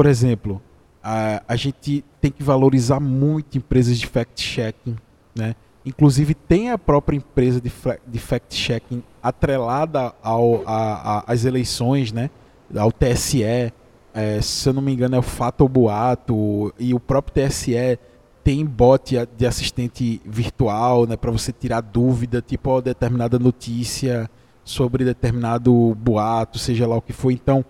Por 0.00 0.06
exemplo, 0.06 0.62
a, 1.04 1.42
a 1.46 1.56
gente 1.56 2.02
tem 2.22 2.30
que 2.30 2.42
valorizar 2.42 2.98
muito 2.98 3.58
empresas 3.58 3.98
de 3.98 4.06
fact-checking. 4.06 4.96
Né? 5.34 5.54
Inclusive, 5.84 6.32
tem 6.32 6.70
a 6.70 6.78
própria 6.78 7.18
empresa 7.18 7.60
de, 7.60 7.70
de 8.06 8.18
fact-checking 8.18 9.02
atrelada 9.22 10.14
ao, 10.22 10.62
a, 10.66 11.18
a, 11.18 11.24
às 11.30 11.44
eleições, 11.44 12.12
né? 12.12 12.30
ao 12.74 12.90
TSE. 12.90 13.44
É, 13.44 14.40
se 14.40 14.70
eu 14.70 14.72
não 14.72 14.80
me 14.80 14.90
engano, 14.90 15.16
é 15.16 15.18
o 15.18 15.22
Fato 15.22 15.60
ou 15.60 15.68
Boato. 15.68 16.72
E 16.78 16.94
o 16.94 16.98
próprio 16.98 17.46
TSE 17.46 17.98
tem 18.42 18.64
bot 18.64 19.14
de 19.36 19.46
assistente 19.46 20.18
virtual, 20.24 21.06
né, 21.06 21.14
para 21.14 21.30
você 21.30 21.52
tirar 21.52 21.82
dúvida, 21.82 22.40
tipo 22.40 22.80
determinada 22.80 23.38
notícia 23.38 24.30
sobre 24.64 25.04
determinado 25.04 25.94
boato, 25.94 26.58
seja 26.58 26.86
lá 26.86 26.96
o 26.96 27.02
que 27.02 27.12
for. 27.12 27.30
Então, 27.30 27.62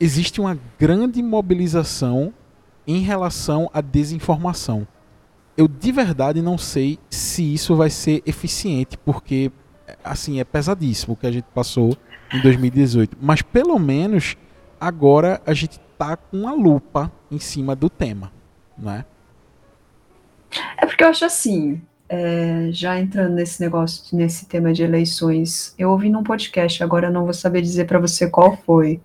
existe 0.00 0.40
uma 0.40 0.58
grande 0.78 1.22
mobilização 1.22 2.32
em 2.86 3.00
relação 3.00 3.70
à 3.72 3.80
desinformação. 3.80 4.86
Eu 5.56 5.66
de 5.66 5.90
verdade 5.90 6.42
não 6.42 6.58
sei 6.58 6.98
se 7.08 7.54
isso 7.54 7.74
vai 7.74 7.90
ser 7.90 8.22
eficiente, 8.26 8.96
porque 8.98 9.50
assim 10.04 10.40
é 10.40 10.44
pesadíssimo 10.44 11.14
o 11.14 11.16
que 11.16 11.26
a 11.26 11.32
gente 11.32 11.46
passou 11.54 11.96
em 12.32 12.40
2018, 12.42 13.16
mas 13.20 13.40
pelo 13.40 13.78
menos 13.78 14.36
agora 14.80 15.40
a 15.46 15.54
gente 15.54 15.80
tá 15.96 16.16
com 16.16 16.36
uma 16.36 16.52
lupa 16.52 17.10
em 17.30 17.38
cima 17.38 17.74
do 17.74 17.88
tema, 17.88 18.32
né? 18.76 19.04
É 20.76 20.86
porque 20.86 21.02
eu 21.02 21.08
acho 21.08 21.24
assim, 21.24 21.80
é, 22.08 22.68
já 22.70 22.98
entrando 22.98 23.34
nesse 23.34 23.60
negócio, 23.60 24.16
nesse 24.16 24.46
tema 24.46 24.72
de 24.72 24.82
eleições, 24.82 25.74
eu 25.78 25.90
ouvi 25.90 26.10
num 26.10 26.22
podcast, 26.22 26.82
agora 26.82 27.08
eu 27.08 27.12
não 27.12 27.24
vou 27.24 27.34
saber 27.34 27.62
dizer 27.62 27.86
para 27.86 27.98
você 27.98 28.28
qual 28.28 28.56
foi, 28.56 29.00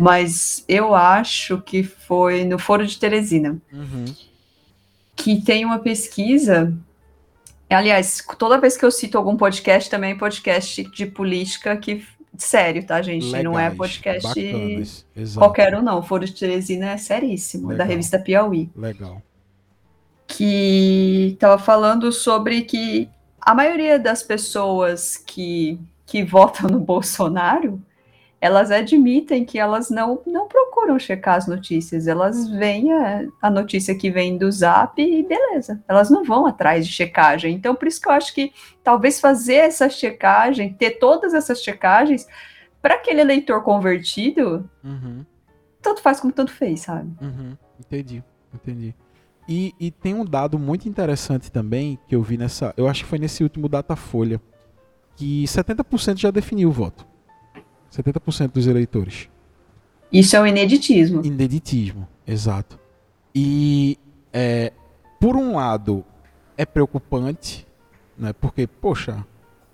mas 0.00 0.64
eu 0.66 0.94
acho 0.94 1.60
que 1.60 1.82
foi 1.82 2.44
no 2.44 2.58
Foro 2.58 2.86
de 2.86 2.98
Teresina, 2.98 3.60
uhum. 3.70 4.06
que 5.14 5.42
tem 5.42 5.64
uma 5.64 5.78
pesquisa. 5.78 6.72
Aliás, 7.68 8.24
toda 8.38 8.58
vez 8.58 8.76
que 8.76 8.84
eu 8.84 8.90
cito 8.90 9.18
algum 9.18 9.36
podcast, 9.36 9.90
também 9.90 10.12
é 10.12 10.14
podcast 10.14 10.82
de 10.84 11.04
política 11.06 11.76
que 11.76 12.02
sério, 12.38 12.84
tá, 12.86 13.02
gente? 13.02 13.26
Legais, 13.26 13.44
não 13.44 13.58
é 13.58 13.70
podcast 13.70 14.32
qualquer 15.34 15.74
um, 15.74 15.82
não. 15.82 16.02
Foro 16.02 16.24
de 16.24 16.32
Teresina 16.32 16.92
é 16.92 16.96
seríssimo, 16.96 17.68
Legal. 17.68 17.78
da 17.78 17.84
revista 17.84 18.18
Piauí. 18.18 18.70
Legal 18.74 19.22
que 20.30 21.32
estava 21.32 21.58
falando 21.58 22.12
sobre 22.12 22.62
que 22.62 23.10
a 23.40 23.52
maioria 23.52 23.98
das 23.98 24.22
pessoas 24.22 25.16
que, 25.16 25.78
que 26.06 26.22
votam 26.22 26.70
no 26.70 26.78
Bolsonaro, 26.78 27.82
elas 28.40 28.70
admitem 28.70 29.44
que 29.44 29.58
elas 29.58 29.90
não, 29.90 30.22
não 30.26 30.48
procuram 30.48 30.98
checar 30.98 31.36
as 31.36 31.46
notícias, 31.46 32.06
elas 32.06 32.48
veem 32.48 32.90
a, 32.92 33.26
a 33.42 33.50
notícia 33.50 33.94
que 33.94 34.10
vem 34.10 34.38
do 34.38 34.50
Zap 34.50 35.00
e 35.00 35.22
beleza, 35.22 35.82
elas 35.86 36.08
não 36.08 36.24
vão 36.24 36.46
atrás 36.46 36.86
de 36.86 36.92
checagem. 36.92 37.54
Então, 37.54 37.74
por 37.74 37.86
isso 37.86 38.00
que 38.00 38.08
eu 38.08 38.12
acho 38.12 38.34
que 38.34 38.52
talvez 38.82 39.20
fazer 39.20 39.56
essa 39.56 39.90
checagem, 39.90 40.72
ter 40.72 40.92
todas 40.92 41.34
essas 41.34 41.62
checagens, 41.62 42.26
para 42.80 42.94
aquele 42.94 43.20
eleitor 43.20 43.62
convertido, 43.62 44.68
uhum. 44.82 45.24
tanto 45.82 46.00
faz 46.00 46.18
como 46.18 46.32
tanto 46.32 46.50
fez, 46.50 46.80
sabe? 46.80 47.12
Uhum. 47.20 47.56
Entendi, 47.78 48.24
entendi. 48.54 48.94
E, 49.46 49.74
e, 49.78 49.90
tem 49.90 50.14
um 50.14 50.24
dado 50.24 50.58
muito 50.58 50.88
interessante 50.88 51.50
também 51.50 51.98
que 52.06 52.14
eu 52.14 52.22
vi 52.22 52.38
nessa. 52.38 52.72
Eu 52.76 52.88
acho 52.88 53.02
que 53.02 53.10
foi 53.10 53.18
nesse 53.18 53.42
último 53.42 53.68
Datafolha. 53.68 54.40
Que 55.16 55.42
70% 55.44 56.18
já 56.18 56.30
definiu 56.30 56.68
o 56.68 56.72
voto. 56.72 57.09
70% 57.92 58.52
dos 58.52 58.66
eleitores. 58.66 59.28
Isso 60.12 60.36
é 60.36 60.40
o 60.40 60.46
ineditismo. 60.46 61.24
Ineditismo, 61.24 62.06
exato. 62.26 62.78
E 63.34 63.96
é, 64.32 64.72
por 65.20 65.36
um 65.36 65.56
lado 65.56 66.04
é 66.56 66.66
preocupante, 66.66 67.66
né? 68.18 68.32
Porque, 68.32 68.66
poxa, 68.66 69.24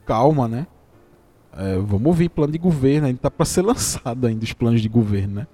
calma, 0.05 0.47
né? 0.47 0.67
É, 1.57 1.79
vamos 1.79 2.07
ouvir 2.07 2.29
plano 2.29 2.53
de 2.53 2.59
governo, 2.59 3.07
ainda 3.07 3.19
tá 3.19 3.31
para 3.31 3.47
ser 3.47 3.63
lançado 3.65 4.27
ainda 4.27 4.45
os 4.45 4.53
planos 4.53 4.83
de 4.83 4.89
governo, 4.89 5.37
né? 5.37 5.47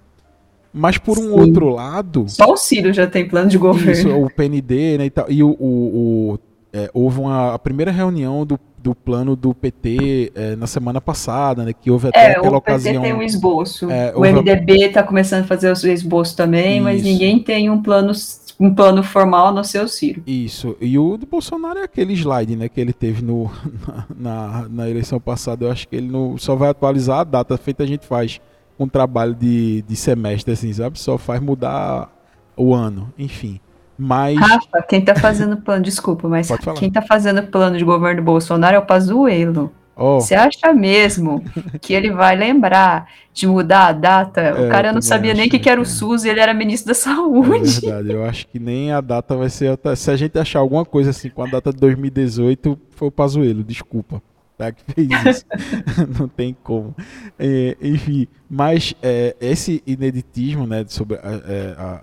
Mas 0.73 0.97
por 0.97 1.19
um 1.19 1.23
Sim. 1.23 1.41
outro 1.41 1.69
lado. 1.69 2.25
Só 2.29 2.51
o 2.53 2.57
Ciro 2.57 2.93
já 2.93 3.07
tem 3.07 3.29
plano 3.29 3.51
de 3.51 3.59
governo. 3.59 3.93
Isso, 3.93 4.09
o 4.09 4.31
PND, 4.31 4.99
né? 4.99 5.07
E, 5.07 5.11
tal, 5.11 5.31
e 5.31 5.43
o, 5.43 5.51
o, 5.51 6.33
o 6.33 6.39
é, 6.73 6.91
houve 6.95 7.21
uma, 7.21 7.55
a 7.55 7.59
primeira 7.59 7.91
reunião 7.91 8.47
do, 8.47 8.59
do 8.79 8.95
plano 8.95 9.37
do 9.37 9.55
PT 9.55 10.33
é, 10.35 10.57
na 10.57 10.67
semana 10.67 11.01
passada, 11.01 11.65
né? 11.65 11.73
Que 11.73 11.91
houve 11.91 12.09
até 12.09 12.33
é, 12.33 12.37
aquela 12.39 12.57
ocasião. 12.57 12.95
O 12.95 13.03
PT 13.03 13.09
tem 13.09 13.19
um 13.19 13.23
esboço. 13.23 13.91
É, 13.91 14.13
o 14.17 14.21
MDB 14.21 14.87
está 14.87 15.03
começando 15.03 15.45
a 15.45 15.47
fazer 15.47 15.71
o 15.71 15.77
seu 15.77 15.93
esboço 15.93 16.37
também, 16.37 16.77
Isso. 16.77 16.85
mas 16.85 17.03
ninguém 17.03 17.39
tem 17.39 17.69
um 17.69 17.83
plano 17.83 18.13
um 18.61 18.73
plano 18.73 19.03
formal 19.03 19.53
no 19.53 19.65
seu 19.65 19.89
Ciro. 19.89 20.23
Isso. 20.25 20.77
E 20.81 20.97
o 20.97 21.17
do 21.17 21.27
Bolsonaro 21.27 21.81
é 21.81 21.83
aquele 21.83 22.13
slide, 22.13 22.55
né, 22.55 22.69
que 22.69 22.81
ele 22.81 22.93
teve 22.93 23.21
no, 23.21 23.51
na, 23.85 24.07
na, 24.17 24.69
na 24.69 24.89
eleição 24.89 25.19
passada. 25.19 25.65
Eu 25.65 25.73
acho 25.73 25.89
que 25.89 25.97
ele 25.97 26.09
não, 26.09 26.39
só 26.39 26.55
vai 26.55 26.71
atualizar 26.71 27.21
a 27.21 27.25
data, 27.25 27.57
feita 27.57 27.83
a 27.83 27.87
gente 27.87 28.07
faz 28.07 28.41
um 28.79 28.87
trabalho 28.87 29.35
de, 29.35 29.83
de 29.83 29.97
semestre, 29.97 30.53
assim, 30.53 30.73
sabe? 30.73 30.99
Só 30.99 31.19
faz 31.19 31.41
mudar 31.41 32.11
o 32.57 32.73
ano, 32.73 33.13
enfim. 33.19 33.61
Mas. 34.03 34.37
Rafa, 34.37 34.83
quem 34.83 35.01
tá 35.01 35.15
fazendo 35.15 35.57
plano, 35.57 35.85
desculpa, 35.85 36.29
mas 36.29 36.49
quem 36.77 36.91
tá 36.91 37.01
fazendo 37.01 37.41
plano 37.45 37.79
de 37.79 37.85
governo 37.85 38.21
Bolsonaro 38.21 38.75
é 38.75 38.79
o 38.81 38.85
Pazuello. 38.85 39.71
Oh. 39.95 40.21
Você 40.21 40.35
acha 40.35 40.73
mesmo 40.73 41.45
que 41.81 41.93
ele 41.93 42.11
vai 42.11 42.35
lembrar 42.35 43.07
de 43.33 43.47
mudar 43.47 43.89
a 43.89 43.93
data? 43.93 44.41
É, 44.41 44.67
o 44.67 44.69
cara 44.69 44.93
não 44.93 45.01
sabia 45.01 45.35
nem 45.35 45.47
o 45.47 45.51
que, 45.51 45.59
que 45.59 45.71
era 45.71 45.81
o 45.81 45.85
SUS 45.85 46.25
e 46.25 46.31
ele 46.31 46.41
era 46.41 46.53
ministro 46.53 46.89
da 46.89 46.95
Saúde. 46.95 47.79
É 47.87 47.93
verdade, 47.93 48.13
eu 48.13 48.25
acho 48.25 48.49
que 48.49 48.59
nem 48.59 48.91
a 48.91 49.01
data 49.01 49.37
vai 49.37 49.49
ser. 49.49 49.79
Se 49.95 50.11
a 50.11 50.17
gente 50.17 50.37
achar 50.37 50.59
alguma 50.59 50.85
coisa 50.85 51.11
assim 51.11 51.29
com 51.29 51.43
a 51.43 51.47
data 51.47 51.73
de 51.73 51.79
2018, 51.79 52.77
foi 52.91 53.07
o 53.07 53.13
Pazuello, 53.13 53.63
desculpa 53.63 54.21
tá? 54.57 54.73
Que 54.73 54.85
fez 54.93 55.09
isso. 55.27 55.45
não 56.19 56.29
tem 56.29 56.57
como. 56.63 56.95
É, 57.39 57.77
enfim, 57.81 58.29
mas 58.49 58.95
é, 59.03 59.37
esse 59.41 59.83
ineditismo, 59.87 60.67
né, 60.67 60.85
sobre 60.89 61.17
a, 61.17 61.43
é, 61.47 61.75
a, 61.77 62.03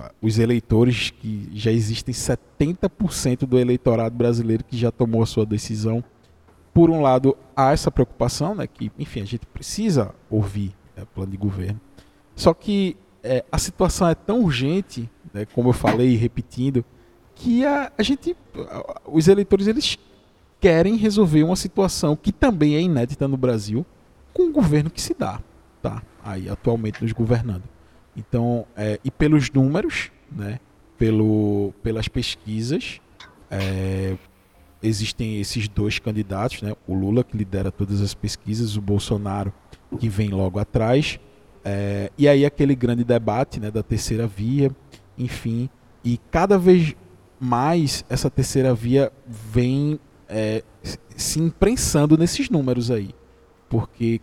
a, 0.00 0.12
os 0.20 0.38
eleitores, 0.38 1.10
que 1.10 1.48
já 1.52 1.70
existem 1.70 2.14
70% 2.14 3.46
do 3.46 3.58
eleitorado 3.58 4.14
brasileiro 4.14 4.64
que 4.64 4.76
já 4.76 4.90
tomou 4.90 5.22
a 5.22 5.26
sua 5.26 5.46
decisão. 5.46 6.02
Por 6.72 6.90
um 6.90 7.00
lado, 7.00 7.36
há 7.54 7.72
essa 7.72 7.90
preocupação, 7.90 8.54
né, 8.54 8.66
que, 8.66 8.92
enfim, 8.98 9.22
a 9.22 9.26
gente 9.26 9.46
precisa 9.46 10.14
ouvir 10.30 10.74
né, 10.96 11.04
plano 11.14 11.30
de 11.30 11.36
governo. 11.36 11.80
Só 12.34 12.52
que 12.52 12.96
é, 13.22 13.44
a 13.50 13.58
situação 13.58 14.08
é 14.08 14.14
tão 14.14 14.42
urgente, 14.42 15.10
né, 15.32 15.46
como 15.46 15.70
eu 15.70 15.72
falei, 15.72 16.14
repetindo, 16.16 16.84
que 17.34 17.64
a, 17.64 17.92
a 17.96 18.02
gente, 18.02 18.36
os 19.06 19.28
eleitores, 19.28 19.66
eles 19.66 19.98
querem 20.60 20.96
resolver 20.96 21.42
uma 21.42 21.56
situação 21.56 22.16
que 22.16 22.32
também 22.32 22.74
é 22.74 22.80
inédita 22.80 23.28
no 23.28 23.36
Brasil 23.36 23.84
com 24.32 24.44
o 24.44 24.52
governo 24.52 24.90
que 24.90 25.00
se 25.00 25.14
dá, 25.14 25.40
tá? 25.82 26.02
Aí 26.22 26.48
atualmente 26.48 27.02
nos 27.02 27.12
governando. 27.12 27.64
Então, 28.16 28.66
é, 28.76 28.98
e 29.04 29.10
pelos 29.10 29.50
números, 29.50 30.10
né? 30.30 30.58
Pelo, 30.98 31.74
pelas 31.82 32.08
pesquisas, 32.08 33.00
é, 33.50 34.16
existem 34.82 35.38
esses 35.40 35.68
dois 35.68 35.98
candidatos, 35.98 36.62
né? 36.62 36.74
O 36.86 36.94
Lula 36.94 37.22
que 37.22 37.36
lidera 37.36 37.70
todas 37.70 38.00
as 38.00 38.14
pesquisas, 38.14 38.76
o 38.76 38.80
Bolsonaro 38.80 39.52
que 39.98 40.08
vem 40.08 40.30
logo 40.30 40.58
atrás. 40.58 41.20
É, 41.64 42.10
e 42.16 42.28
aí 42.28 42.46
aquele 42.46 42.74
grande 42.74 43.04
debate, 43.04 43.58
né, 43.58 43.70
da 43.70 43.82
terceira 43.82 44.26
via, 44.26 44.70
enfim, 45.18 45.68
e 46.04 46.18
cada 46.30 46.56
vez 46.56 46.94
mais 47.40 48.04
essa 48.08 48.30
terceira 48.30 48.72
via 48.72 49.12
vem 49.26 49.98
é, 50.28 50.62
se 51.16 51.40
imprensando 51.40 52.16
nesses 52.16 52.50
números 52.50 52.90
aí, 52.90 53.14
porque 53.68 54.20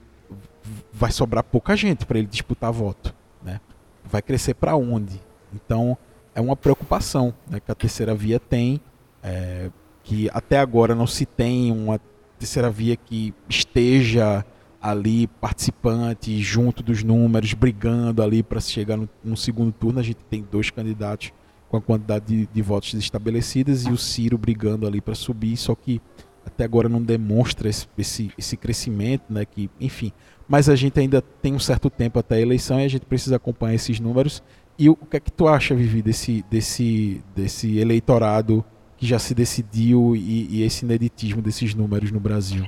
vai 0.91 1.11
sobrar 1.11 1.43
pouca 1.43 1.75
gente 1.75 2.05
para 2.05 2.17
ele 2.19 2.27
disputar 2.27 2.71
voto, 2.71 3.13
né? 3.43 3.59
Vai 4.03 4.21
crescer 4.21 4.53
para 4.53 4.75
onde? 4.75 5.21
Então 5.53 5.97
é 6.35 6.41
uma 6.41 6.55
preocupação 6.55 7.33
né, 7.49 7.59
que 7.59 7.71
a 7.71 7.75
terceira 7.75 8.15
via 8.15 8.39
tem, 8.39 8.81
é, 9.21 9.69
que 10.03 10.29
até 10.33 10.59
agora 10.59 10.95
não 10.95 11.07
se 11.07 11.25
tem 11.25 11.71
uma 11.71 11.99
terceira 12.37 12.69
via 12.69 12.95
que 12.95 13.33
esteja 13.47 14.45
ali 14.81 15.27
participante 15.27 16.41
junto 16.41 16.83
dos 16.83 17.03
números, 17.03 17.53
brigando 17.53 18.21
ali 18.21 18.43
para 18.43 18.59
chegar 18.59 18.97
no, 18.97 19.07
no, 19.23 19.37
segundo 19.37 19.71
turno. 19.71 19.99
A 19.99 20.03
gente 20.03 20.25
tem 20.29 20.45
dois 20.51 20.69
candidatos 20.69 21.31
com 21.73 21.77
a 21.77 21.81
quantidade 21.81 22.25
de, 22.27 22.45
de 22.53 22.61
votos 22.61 22.93
estabelecidas 22.93 23.85
e 23.85 23.89
o 23.89 23.97
Ciro 23.97 24.37
brigando 24.37 24.85
ali 24.85 25.01
para 25.01 25.15
subir, 25.15 25.57
só 25.57 25.73
que 25.73 25.99
até 26.45 26.63
agora 26.63 26.87
não 26.87 27.01
demonstra 27.01 27.67
esse, 27.67 27.87
esse, 27.97 28.31
esse 28.37 28.55
crescimento, 28.55 29.23
né? 29.27 29.43
Que, 29.43 29.71
enfim, 29.81 30.11
mas 30.47 30.69
a 30.69 30.75
gente 30.75 30.99
ainda 30.99 31.19
tem 31.41 31.55
um 31.55 31.59
certo 31.59 31.89
tempo 31.89 32.19
até 32.19 32.35
a 32.35 32.39
eleição 32.39 32.79
e 32.79 32.85
a 32.85 32.87
gente 32.87 33.07
precisa 33.07 33.37
acompanhar 33.37 33.73
esses 33.73 33.99
números. 33.99 34.43
E 34.77 34.87
o, 34.87 34.91
o 34.93 35.05
que 35.05 35.17
é 35.17 35.19
que 35.19 35.31
tu 35.31 35.47
acha, 35.47 35.73
Vivi, 35.73 36.03
desse, 36.03 36.45
desse, 36.47 37.23
desse 37.35 37.79
eleitorado 37.79 38.63
que 38.95 39.07
já 39.07 39.17
se 39.17 39.33
decidiu 39.33 40.15
e, 40.15 40.47
e 40.51 40.63
esse 40.63 40.85
ineditismo 40.85 41.41
desses 41.41 41.73
números 41.73 42.11
no 42.11 42.19
Brasil? 42.19 42.67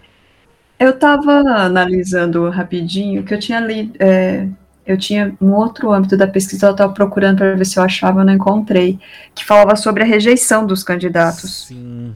Eu 0.79 0.89
estava 0.89 1.31
analisando 1.31 2.49
rapidinho 2.49 3.23
que 3.23 3.35
eu 3.35 3.39
tinha 3.39 3.59
lido. 3.59 3.95
É, 3.99 4.47
eu 4.85 4.97
tinha 4.97 5.35
um 5.41 5.53
outro 5.53 5.91
âmbito 5.91 6.15
da 6.15 6.27
pesquisa, 6.27 6.67
eu 6.67 6.71
estava 6.71 6.93
procurando 6.93 7.37
para 7.37 7.55
ver 7.55 7.65
se 7.65 7.77
eu 7.77 7.83
achava, 7.83 8.21
eu 8.21 8.25
não 8.25 8.33
encontrei, 8.33 8.99
que 9.33 9.43
falava 9.43 9.75
sobre 9.75 10.03
a 10.03 10.05
rejeição 10.05 10.65
dos 10.65 10.83
candidatos. 10.83 11.67
Sim. 11.67 12.15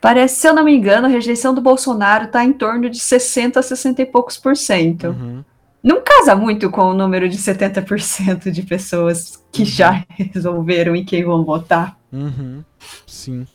Parece, 0.00 0.40
se 0.40 0.46
eu 0.46 0.54
não 0.54 0.64
me 0.64 0.74
engano, 0.74 1.06
a 1.06 1.10
rejeição 1.10 1.52
do 1.52 1.60
Bolsonaro 1.60 2.26
está 2.26 2.44
em 2.44 2.52
torno 2.52 2.88
de 2.88 3.00
60 3.00 3.58
a 3.58 3.62
60 3.62 4.02
e 4.02 4.06
poucos 4.06 4.36
por 4.36 4.56
cento. 4.56 5.08
Uhum. 5.08 5.44
Não 5.82 6.02
casa 6.02 6.36
muito 6.36 6.70
com 6.70 6.82
o 6.82 6.94
número 6.94 7.28
de 7.28 7.36
70% 7.36 8.50
de 8.50 8.62
pessoas 8.62 9.42
que 9.50 9.62
uhum. 9.62 9.68
já 9.68 10.04
resolveram 10.32 10.94
em 10.94 11.04
quem 11.04 11.24
vão 11.24 11.44
votar. 11.44 11.98
Uhum. 12.12 12.62
Sim. 13.06 13.46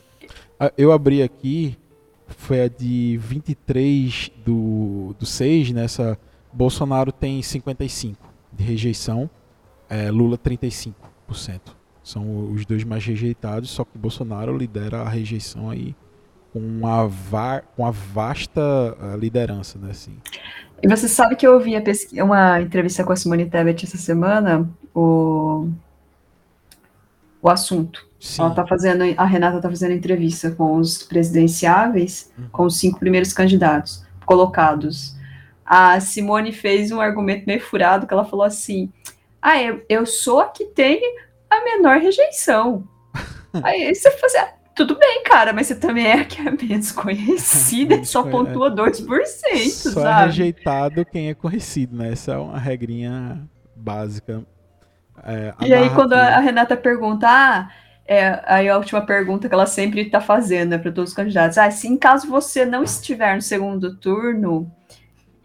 Ah, 0.59 0.71
eu 0.77 0.91
abri 0.91 1.21
aqui, 1.21 1.77
foi 2.27 2.61
a 2.61 2.67
de 2.67 3.17
23 3.21 4.31
do, 4.45 5.15
do 5.17 5.25
6, 5.25 5.71
nessa. 5.71 6.17
Bolsonaro 6.53 7.11
tem 7.11 7.41
55 7.41 8.17
de 8.51 8.63
rejeição, 8.63 9.29
é, 9.89 10.11
Lula 10.11 10.37
35%. 10.37 10.93
São 12.03 12.51
os 12.51 12.65
dois 12.65 12.83
mais 12.83 13.05
rejeitados, 13.05 13.69
só 13.69 13.85
que 13.85 13.97
Bolsonaro 13.97 14.55
lidera 14.55 15.01
a 15.01 15.09
rejeição 15.09 15.69
aí 15.69 15.95
com 16.51 16.59
uma, 16.59 17.07
va 17.07 17.63
uma 17.77 17.91
vasta 17.91 18.61
uh, 18.61 19.17
liderança, 19.17 19.79
né? 19.79 19.89
Assim. 19.89 20.17
E 20.81 20.87
você 20.87 21.07
sabe 21.07 21.35
que 21.35 21.47
eu 21.47 21.53
ouvi 21.53 21.73
uma 22.21 22.61
entrevista 22.61 23.03
com 23.03 23.13
a 23.13 23.15
Simone 23.15 23.49
Tebet 23.49 23.85
essa 23.85 23.97
semana, 23.97 24.69
o, 24.93 25.69
o 27.41 27.49
assunto. 27.49 28.05
Sim. 28.19 28.41
Ela 28.41 28.51
tá 28.51 28.67
fazendo, 28.67 29.03
a 29.17 29.25
Renata 29.25 29.57
está 29.57 29.69
fazendo 29.69 29.93
entrevista 29.93 30.51
com 30.51 30.75
os 30.75 31.03
presidenciáveis, 31.03 32.31
uhum. 32.37 32.45
com 32.51 32.63
os 32.65 32.77
cinco 32.77 32.99
primeiros 32.99 33.33
candidatos 33.33 34.05
colocados. 34.25 35.15
A 35.65 35.99
Simone 35.99 36.51
fez 36.51 36.91
um 36.91 36.99
argumento 36.99 37.45
meio 37.45 37.61
furado, 37.61 38.07
que 38.07 38.13
ela 38.13 38.25
falou 38.25 38.45
assim: 38.45 38.91
Ah, 39.41 39.61
eu, 39.61 39.83
eu 39.87 40.05
sou 40.05 40.39
a 40.39 40.47
que 40.47 40.65
tem 40.65 41.01
a 41.49 41.63
menor 41.63 41.99
rejeição. 41.99 42.87
Aí 43.63 43.93
você 43.93 44.11
fazia, 44.11 44.53
tudo 44.75 44.97
bem, 44.97 45.23
cara, 45.23 45.53
mas 45.53 45.67
você 45.67 45.75
também 45.75 46.07
é 46.07 46.21
a 46.21 46.25
que 46.25 46.41
é 46.41 46.51
menos 46.51 46.91
conhecida 46.91 47.95
e 47.95 48.05
só 48.05 48.23
pontua 48.23 48.71
2%, 48.71 49.05
só 49.05 49.91
sabe? 49.91 49.93
Só 49.93 50.07
é 50.07 50.25
rejeitado 50.25 51.05
quem 51.05 51.29
é 51.29 51.33
conhecido, 51.33 51.95
né? 51.95 52.11
Essa 52.11 52.33
é 52.33 52.37
uma 52.37 52.57
regrinha 52.57 53.47
básica. 53.75 54.43
É, 55.23 55.53
e 55.61 55.73
aí, 55.73 55.89
quando 55.91 56.13
a 56.13 56.39
Renata 56.39 56.75
pergunta, 56.75 57.27
ah, 57.29 57.69
é, 58.05 58.41
aí 58.45 58.67
a 58.67 58.77
última 58.77 59.01
pergunta 59.01 59.47
que 59.47 59.53
ela 59.53 59.65
sempre 59.65 60.01
está 60.01 60.19
fazendo 60.19 60.71
né, 60.71 60.77
para 60.77 60.91
todos 60.91 61.11
os 61.11 61.15
candidatos, 61.15 61.57
ah, 61.57 61.69
se 61.69 61.87
em 61.87 61.95
caso 61.95 62.27
você 62.27 62.65
não 62.65 62.83
estiver 62.83 63.35
no 63.35 63.41
segundo 63.41 63.95
turno, 63.95 64.71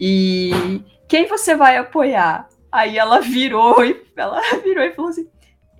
e 0.01 0.83
quem 1.09 1.27
você 1.27 1.57
vai 1.57 1.77
apoiar? 1.77 2.49
Aí 2.71 2.99
ela 2.99 3.21
virou 3.21 3.85
e 3.85 4.05
ela 4.17 4.41
virou 4.63 4.85
e 4.85 4.93
falou 4.93 5.11
assim: 5.11 5.29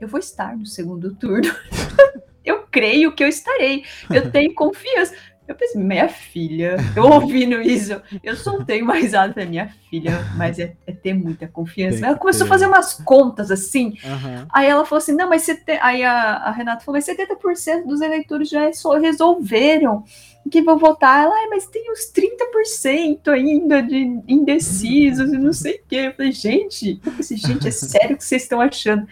eu 0.01 0.09
vou 0.09 0.19
estar 0.19 0.57
no 0.57 0.67
segundo 0.67 1.15
turno. 1.15 1.53
eu 2.45 2.65
creio 2.71 3.13
que 3.13 3.23
eu 3.23 3.29
estarei. 3.29 3.85
Eu 4.11 4.31
tenho 4.31 4.55
confiança. 4.55 5.15
Eu 5.49 5.55
pensei, 5.55 5.81
minha 5.81 6.11
filha, 6.11 6.77
eu 6.95 7.05
ouvindo 7.05 7.59
isso, 7.63 7.99
eu 8.23 8.37
soltei 8.37 8.83
mais 8.83 9.15
alto 9.15 9.37
da 9.37 9.47
minha 9.47 9.75
filha, 9.89 10.23
mas 10.37 10.59
é, 10.59 10.77
é, 10.87 10.93
ter 10.93 11.15
muita 11.15 11.49
confiança. 11.49 12.05
Ela 12.05 12.19
começou 12.19 12.47
ter. 12.47 12.53
a 12.53 12.55
fazer 12.55 12.67
umas 12.67 12.93
contas 12.93 13.51
assim. 13.51 13.95
Uhum. 14.05 14.47
Aí 14.53 14.69
ela 14.69 14.85
falou 14.85 14.99
assim: 14.99 15.15
não, 15.15 15.27
mas 15.27 15.43
você 15.45 15.59
aí 15.81 16.05
a, 16.05 16.35
a, 16.35 16.51
Renata 16.51 16.85
falou, 16.85 17.01
mas 17.01 17.07
70% 17.07 17.87
dos 17.87 18.03
eleitores 18.03 18.51
já 18.51 18.71
só 18.75 18.99
resolveram 18.99 20.05
que 20.51 20.61
vão 20.61 20.79
votar. 20.79 21.25
Ela, 21.25 21.49
mas 21.49 21.67
tem 21.67 21.91
uns 21.91 22.13
30% 22.13 23.29
ainda 23.29 23.83
de 23.83 24.21
indecisos 24.29 25.33
e 25.33 25.39
não 25.39 25.55
sei 25.55 25.77
o 25.77 25.81
quê. 25.89 25.97
Eu 25.97 26.15
falei, 26.15 26.33
gente, 26.33 27.01
eu 27.05 27.13
falei, 27.13 27.37
gente, 27.37 27.69
é 27.69 27.71
sério 27.71 28.17
que 28.19 28.25
vocês 28.25 28.43
estão 28.43 28.61
achando 28.61 29.07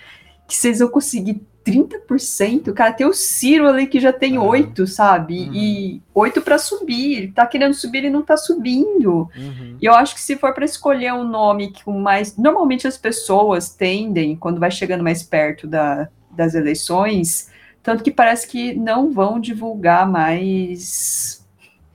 que 0.46 0.55
vocês 0.55 0.79
vão 0.79 0.88
conseguir 0.88 1.42
30%, 1.66 2.72
cara, 2.72 2.92
tem 2.92 3.07
o 3.07 3.12
Ciro 3.12 3.66
ali 3.66 3.88
que 3.88 3.98
já 3.98 4.12
tem 4.12 4.38
oito, 4.38 4.81
uhum. 4.81 4.87
sabe? 4.87 5.48
Uhum. 5.48 5.55
E 5.55 6.02
oito 6.14 6.40
para 6.40 6.59
subir. 6.59 7.16
Ele 7.16 7.33
tá 7.33 7.44
querendo 7.44 7.74
subir 7.74 8.05
e 8.05 8.11
não 8.11 8.22
tá 8.22 8.37
subindo. 8.37 9.29
Uhum. 9.37 9.76
E 9.83 9.85
eu 9.85 9.92
acho 9.92 10.14
que 10.14 10.20
se 10.20 10.37
for 10.37 10.55
para 10.55 10.64
escolher 10.64 11.12
um 11.12 11.24
nome 11.24 11.72
que 11.72 11.88
mais. 11.90 12.37
Normalmente 12.37 12.87
as 12.87 12.96
pessoas 12.96 13.70
tendem, 13.70 14.37
quando 14.37 14.61
vai 14.61 14.70
chegando 14.70 15.02
mais 15.02 15.24
perto 15.24 15.66
da, 15.66 16.09
das 16.31 16.55
eleições, 16.55 17.50
tanto 17.83 18.05
que 18.05 18.12
parece 18.12 18.46
que 18.46 18.72
não 18.72 19.11
vão 19.11 19.40
divulgar 19.40 20.09
mais 20.09 21.44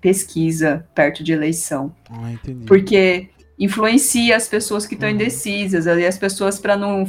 pesquisa 0.02 0.86
perto 0.94 1.24
de 1.24 1.32
eleição. 1.32 1.96
Ah, 2.10 2.34
entendi. 2.34 2.66
Porque 2.66 3.30
influencia 3.58 4.36
as 4.36 4.50
pessoas 4.50 4.86
que 4.86 4.96
estão 4.96 5.08
uhum. 5.08 5.16
indecisas, 5.16 5.88
ali 5.88 6.06
as 6.06 6.18
pessoas 6.18 6.60
para 6.60 6.76
não 6.76 7.06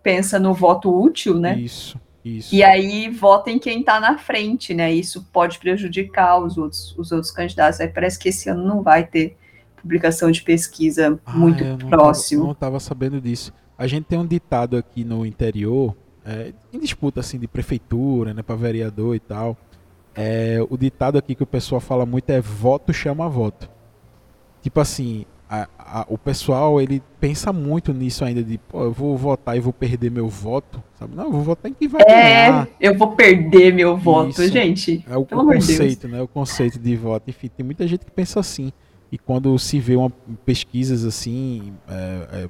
pensa 0.00 0.38
no 0.38 0.54
voto 0.54 0.94
útil, 0.94 1.34
né? 1.40 1.58
Isso. 1.58 1.98
Isso. 2.24 2.54
E 2.54 2.62
aí 2.64 3.10
vota 3.10 3.50
em 3.50 3.58
quem 3.58 3.80
está 3.80 4.00
na 4.00 4.16
frente, 4.16 4.72
né? 4.72 4.92
Isso 4.92 5.28
pode 5.30 5.58
prejudicar 5.58 6.38
os 6.38 6.56
outros, 6.56 6.96
os 6.96 7.12
outros 7.12 7.30
candidatos. 7.30 7.80
Aí 7.80 7.88
parece 7.88 8.18
que 8.18 8.30
esse 8.30 8.48
ano 8.48 8.64
não 8.64 8.82
vai 8.82 9.04
ter 9.04 9.36
publicação 9.76 10.30
de 10.30 10.42
pesquisa 10.42 11.20
ah, 11.26 11.32
muito 11.32 11.62
próximo. 11.86 12.40
Tava, 12.40 12.46
não 12.46 12.52
estava 12.52 12.80
sabendo 12.80 13.20
disso. 13.20 13.52
A 13.76 13.86
gente 13.86 14.04
tem 14.04 14.18
um 14.18 14.26
ditado 14.26 14.78
aqui 14.78 15.04
no 15.04 15.26
interior, 15.26 15.94
é, 16.24 16.54
em 16.72 16.78
disputa 16.78 17.20
assim 17.20 17.38
de 17.38 17.46
prefeitura, 17.46 18.32
né, 18.32 18.42
para 18.42 18.56
vereador 18.56 19.14
e 19.14 19.20
tal. 19.20 19.54
É, 20.14 20.64
o 20.70 20.78
ditado 20.78 21.18
aqui 21.18 21.34
que 21.34 21.42
o 21.42 21.46
pessoal 21.46 21.80
fala 21.80 22.06
muito 22.06 22.30
é 22.30 22.40
voto 22.40 22.92
chama 22.94 23.28
voto. 23.28 23.68
Tipo 24.62 24.80
assim, 24.80 25.26
a, 25.54 25.68
a, 25.78 26.06
o 26.08 26.18
pessoal 26.18 26.80
ele 26.80 27.02
pensa 27.20 27.52
muito 27.52 27.92
nisso 27.92 28.24
ainda 28.24 28.42
de 28.42 28.58
pô, 28.58 28.84
eu 28.84 28.92
vou 28.92 29.16
votar 29.16 29.56
e 29.56 29.60
vou 29.60 29.72
perder 29.72 30.10
meu 30.10 30.28
voto, 30.28 30.82
sabe? 30.98 31.14
Não, 31.14 31.24
eu 31.24 31.32
vou 31.32 31.42
votar 31.42 31.70
em 31.70 31.74
quem 31.74 31.86
vai 31.86 32.02
é, 32.02 32.06
ganhar. 32.06 32.68
eu 32.80 32.98
vou 32.98 33.12
perder 33.12 33.72
meu 33.72 33.96
voto, 33.96 34.42
Isso. 34.42 34.48
gente. 34.48 35.04
É 35.08 35.16
o, 35.16 35.20
o 35.20 35.26
conceito, 35.26 36.08
né? 36.08 36.20
O 36.20 36.28
conceito 36.28 36.78
de 36.78 36.96
voto. 36.96 37.28
Enfim, 37.28 37.48
tem 37.48 37.64
muita 37.64 37.86
gente 37.86 38.04
que 38.04 38.10
pensa 38.10 38.40
assim. 38.40 38.72
E 39.12 39.18
quando 39.18 39.56
se 39.58 39.78
vê 39.78 39.94
uma 39.94 40.10
pesquisas 40.44 41.04
assim, 41.04 41.72
é, 41.88 42.42
é, 42.42 42.48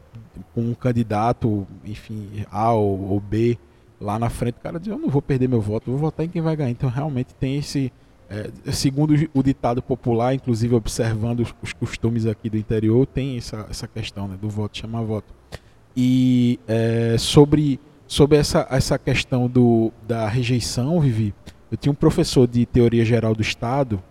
com 0.54 0.62
um 0.62 0.74
candidato, 0.74 1.66
enfim, 1.84 2.46
A 2.50 2.72
ou, 2.72 3.10
ou 3.10 3.20
B 3.20 3.58
lá 4.00 4.18
na 4.18 4.30
frente, 4.30 4.56
o 4.56 4.60
cara 4.60 4.78
diz, 4.78 4.88
eu 4.88 4.98
não 4.98 5.08
vou 5.08 5.20
perder 5.20 5.48
meu 5.48 5.60
voto, 5.60 5.90
vou 5.90 6.00
votar 6.00 6.24
em 6.24 6.28
quem 6.28 6.40
vai 6.40 6.56
ganhar. 6.56 6.70
Então 6.70 6.88
realmente 6.88 7.34
tem 7.34 7.58
esse 7.58 7.92
é, 8.28 8.72
segundo 8.72 9.14
o 9.34 9.42
ditado 9.42 9.82
popular, 9.82 10.34
inclusive 10.34 10.74
observando 10.74 11.40
os, 11.40 11.54
os, 11.62 11.72
costumes 11.72 12.26
aqui 12.26 12.48
do 12.48 12.56
interior, 12.56 13.06
tem 13.06 13.36
essa, 13.36 13.66
essa 13.68 13.86
questão 13.86 14.26
né, 14.26 14.36
do 14.40 14.48
voto 14.48 14.78
chamar 14.78 15.02
voto. 15.02 15.32
E 15.96 16.58
é, 16.66 17.16
sobre, 17.18 17.78
sobre 18.06 18.38
essa, 18.38 18.66
essa 18.70 18.98
questão 18.98 19.48
do, 19.48 19.92
da 20.06 20.26
rejeição, 20.28 21.00
Vivi, 21.00 21.34
eu 21.70 21.76
tinha 21.76 21.92
um 21.92 21.96
professor 21.96 22.46
de 22.46 22.64
teoria 22.66 23.04
geral 23.04 23.34
do 23.34 23.42
Estado 23.42 24.02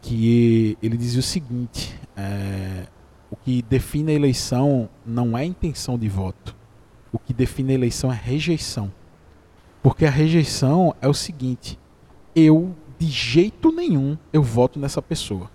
que 0.00 0.76
ele 0.82 0.96
dizia 0.96 1.20
o 1.20 1.22
seguinte: 1.22 1.98
é, 2.16 2.86
o 3.30 3.36
que 3.36 3.62
define 3.62 4.12
a 4.12 4.14
eleição 4.14 4.88
não 5.04 5.36
é 5.36 5.42
a 5.42 5.44
intenção 5.44 5.98
de 5.98 6.08
voto, 6.08 6.56
o 7.12 7.18
que 7.18 7.32
define 7.32 7.72
a 7.72 7.74
eleição 7.74 8.12
é 8.12 8.16
rejeição. 8.16 8.92
Porque 9.82 10.06
a 10.06 10.10
rejeição 10.10 10.94
é 11.00 11.08
o 11.08 11.14
seguinte: 11.14 11.78
eu 12.34 12.74
de 12.98 13.06
jeito 13.06 13.72
nenhum 13.72 14.16
eu 14.32 14.42
voto 14.42 14.78
nessa 14.78 15.02
pessoa. 15.02 15.50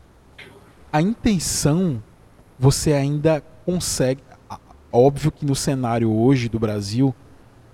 A 0.92 1.02
intenção 1.02 2.02
você 2.58 2.94
ainda 2.94 3.44
consegue. 3.66 4.22
Óbvio 4.92 5.32
que 5.32 5.46
no 5.46 5.56
cenário 5.56 6.12
hoje 6.12 6.50
do 6.50 6.60
Brasil 6.60 7.14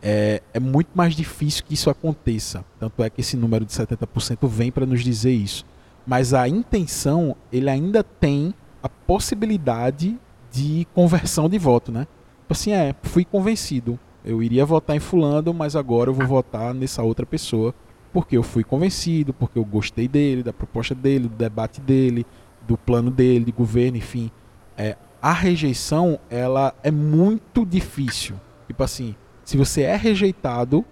é, 0.02 0.42
é 0.54 0.60
muito 0.60 0.90
mais 0.94 1.16
difícil 1.16 1.64
que 1.64 1.74
isso 1.74 1.90
aconteça. 1.90 2.64
Tanto 2.80 3.02
é 3.02 3.10
que 3.10 3.22
esse 3.22 3.38
número 3.38 3.66
de 3.66 3.72
70% 3.72 4.48
vem 4.48 4.72
para 4.72 4.86
nos 4.86 5.04
dizer 5.04 5.32
isso. 5.32 5.66
Mas 6.06 6.34
a 6.34 6.48
intenção, 6.48 7.36
ele 7.52 7.70
ainda 7.70 8.04
tem 8.04 8.54
a 8.84 8.90
possibilidade 8.90 10.20
de 10.52 10.86
conversão 10.94 11.50
de 11.50 11.58
voto, 11.58 11.92
né? 11.92 12.06
Tipo 12.42 12.54
assim, 12.54 12.72
é, 12.72 12.94
fui 13.02 13.26
convencido. 13.26 13.98
Eu 14.24 14.44
iria 14.44 14.66
votar 14.66 14.96
em 14.96 15.00
fulano, 15.00 15.54
mas 15.54 15.76
agora 15.76 16.10
eu 16.10 16.14
vou 16.14 16.28
votar 16.28 16.74
nessa 16.74 17.02
outra 17.02 17.26
pessoa 17.26 17.74
porque 18.16 18.38
eu 18.38 18.44
fui 18.44 18.64
convencido, 18.64 19.34
porque 19.34 19.60
eu 19.60 19.66
gostei 19.66 20.08
dele, 20.08 20.42
da 20.42 20.54
proposta 20.54 20.96
dele, 20.96 21.28
do 21.28 21.36
debate 21.36 21.82
dele, 21.82 22.26
do 22.66 22.78
plano 22.78 23.12
dele, 23.12 23.44
de 23.44 23.52
governo, 23.52 23.98
enfim. 23.98 24.32
É, 24.78 24.96
a 25.22 25.34
rejeição, 25.34 26.18
ela 26.30 26.74
é 26.82 26.90
muito 26.90 27.66
difícil. 27.66 28.38
Tipo 28.68 28.84
assim, 28.84 29.18
se 29.44 29.58
você 29.58 29.82
é 29.82 29.98
rejeitado, 29.98 30.86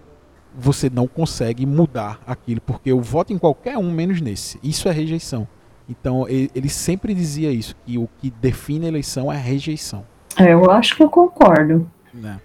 você 0.54 0.90
não 0.90 1.08
consegue 1.08 1.64
mudar 1.64 2.20
aquilo, 2.26 2.60
porque 2.60 2.92
eu 2.92 3.00
voto 3.00 3.32
em 3.32 3.38
qualquer 3.38 3.78
um 3.78 3.90
menos 3.90 4.20
nesse. 4.20 4.60
Isso 4.62 4.86
é 4.86 4.92
rejeição. 4.92 5.48
Então, 5.88 6.28
ele, 6.28 6.68
sempre 6.68 7.14
dizia 7.14 7.50
isso, 7.50 7.74
que 7.86 7.96
o 7.96 8.06
que 8.18 8.30
define 8.30 8.84
a 8.84 8.88
eleição 8.88 9.32
é 9.32 9.36
a 9.36 9.40
rejeição. 9.40 10.04
É, 10.36 10.52
eu 10.52 10.70
acho 10.70 10.94
que 10.94 11.02
eu 11.02 11.08
concordo. 11.08 11.90
Né? 12.12 12.38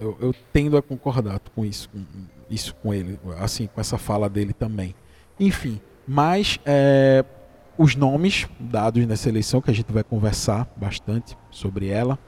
Eu, 0.00 0.16
eu, 0.20 0.34
tendo 0.52 0.76
a 0.76 0.82
concordar 0.82 1.40
com 1.54 1.64
isso, 1.64 1.88
com 1.88 2.04
isso 2.52 2.74
com 2.76 2.92
ele, 2.92 3.18
assim, 3.38 3.66
com 3.66 3.80
essa 3.80 3.98
fala 3.98 4.28
dele 4.28 4.52
também. 4.52 4.94
Enfim, 5.38 5.80
mas 6.06 6.58
é, 6.64 7.24
os 7.76 7.96
nomes 7.96 8.46
dados 8.60 9.04
nessa 9.06 9.28
eleição, 9.28 9.60
que 9.60 9.70
a 9.70 9.74
gente 9.74 9.92
vai 9.92 10.04
conversar 10.04 10.70
bastante 10.76 11.36
sobre 11.50 11.88
ela, 11.88 12.18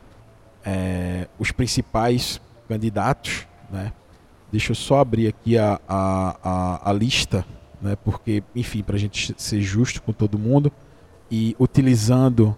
é, 0.65 1.29
os 1.39 1.53
principais 1.53 2.41
candidatos, 2.69 3.47
né? 3.71 3.93
Deixa 4.51 4.71
eu 4.71 4.77
só 4.77 5.01
abrir 5.01 5.27
aqui 5.29 5.59
a, 5.59 5.81
a, 5.89 6.37
a, 6.43 6.91
a 6.91 6.93
lista, 6.93 7.45
né? 7.83 7.97
Porque, 7.97 8.43
enfim, 8.55 8.83
para 8.83 8.97
a 8.97 8.99
gente 8.99 9.35
ser 9.37 9.61
justo 9.61 10.01
com 10.01 10.13
todo 10.13 10.39
mundo 10.39 10.73
e 11.31 11.57
utilizando 11.59 12.57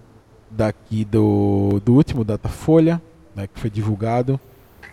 daqui 0.51 1.05
do, 1.05 1.81
do 1.85 1.95
último 1.95 2.25
Datafolha, 2.25 3.01
né, 3.35 3.47
que 3.47 3.59
foi 3.59 3.71
divulgado. 3.71 4.41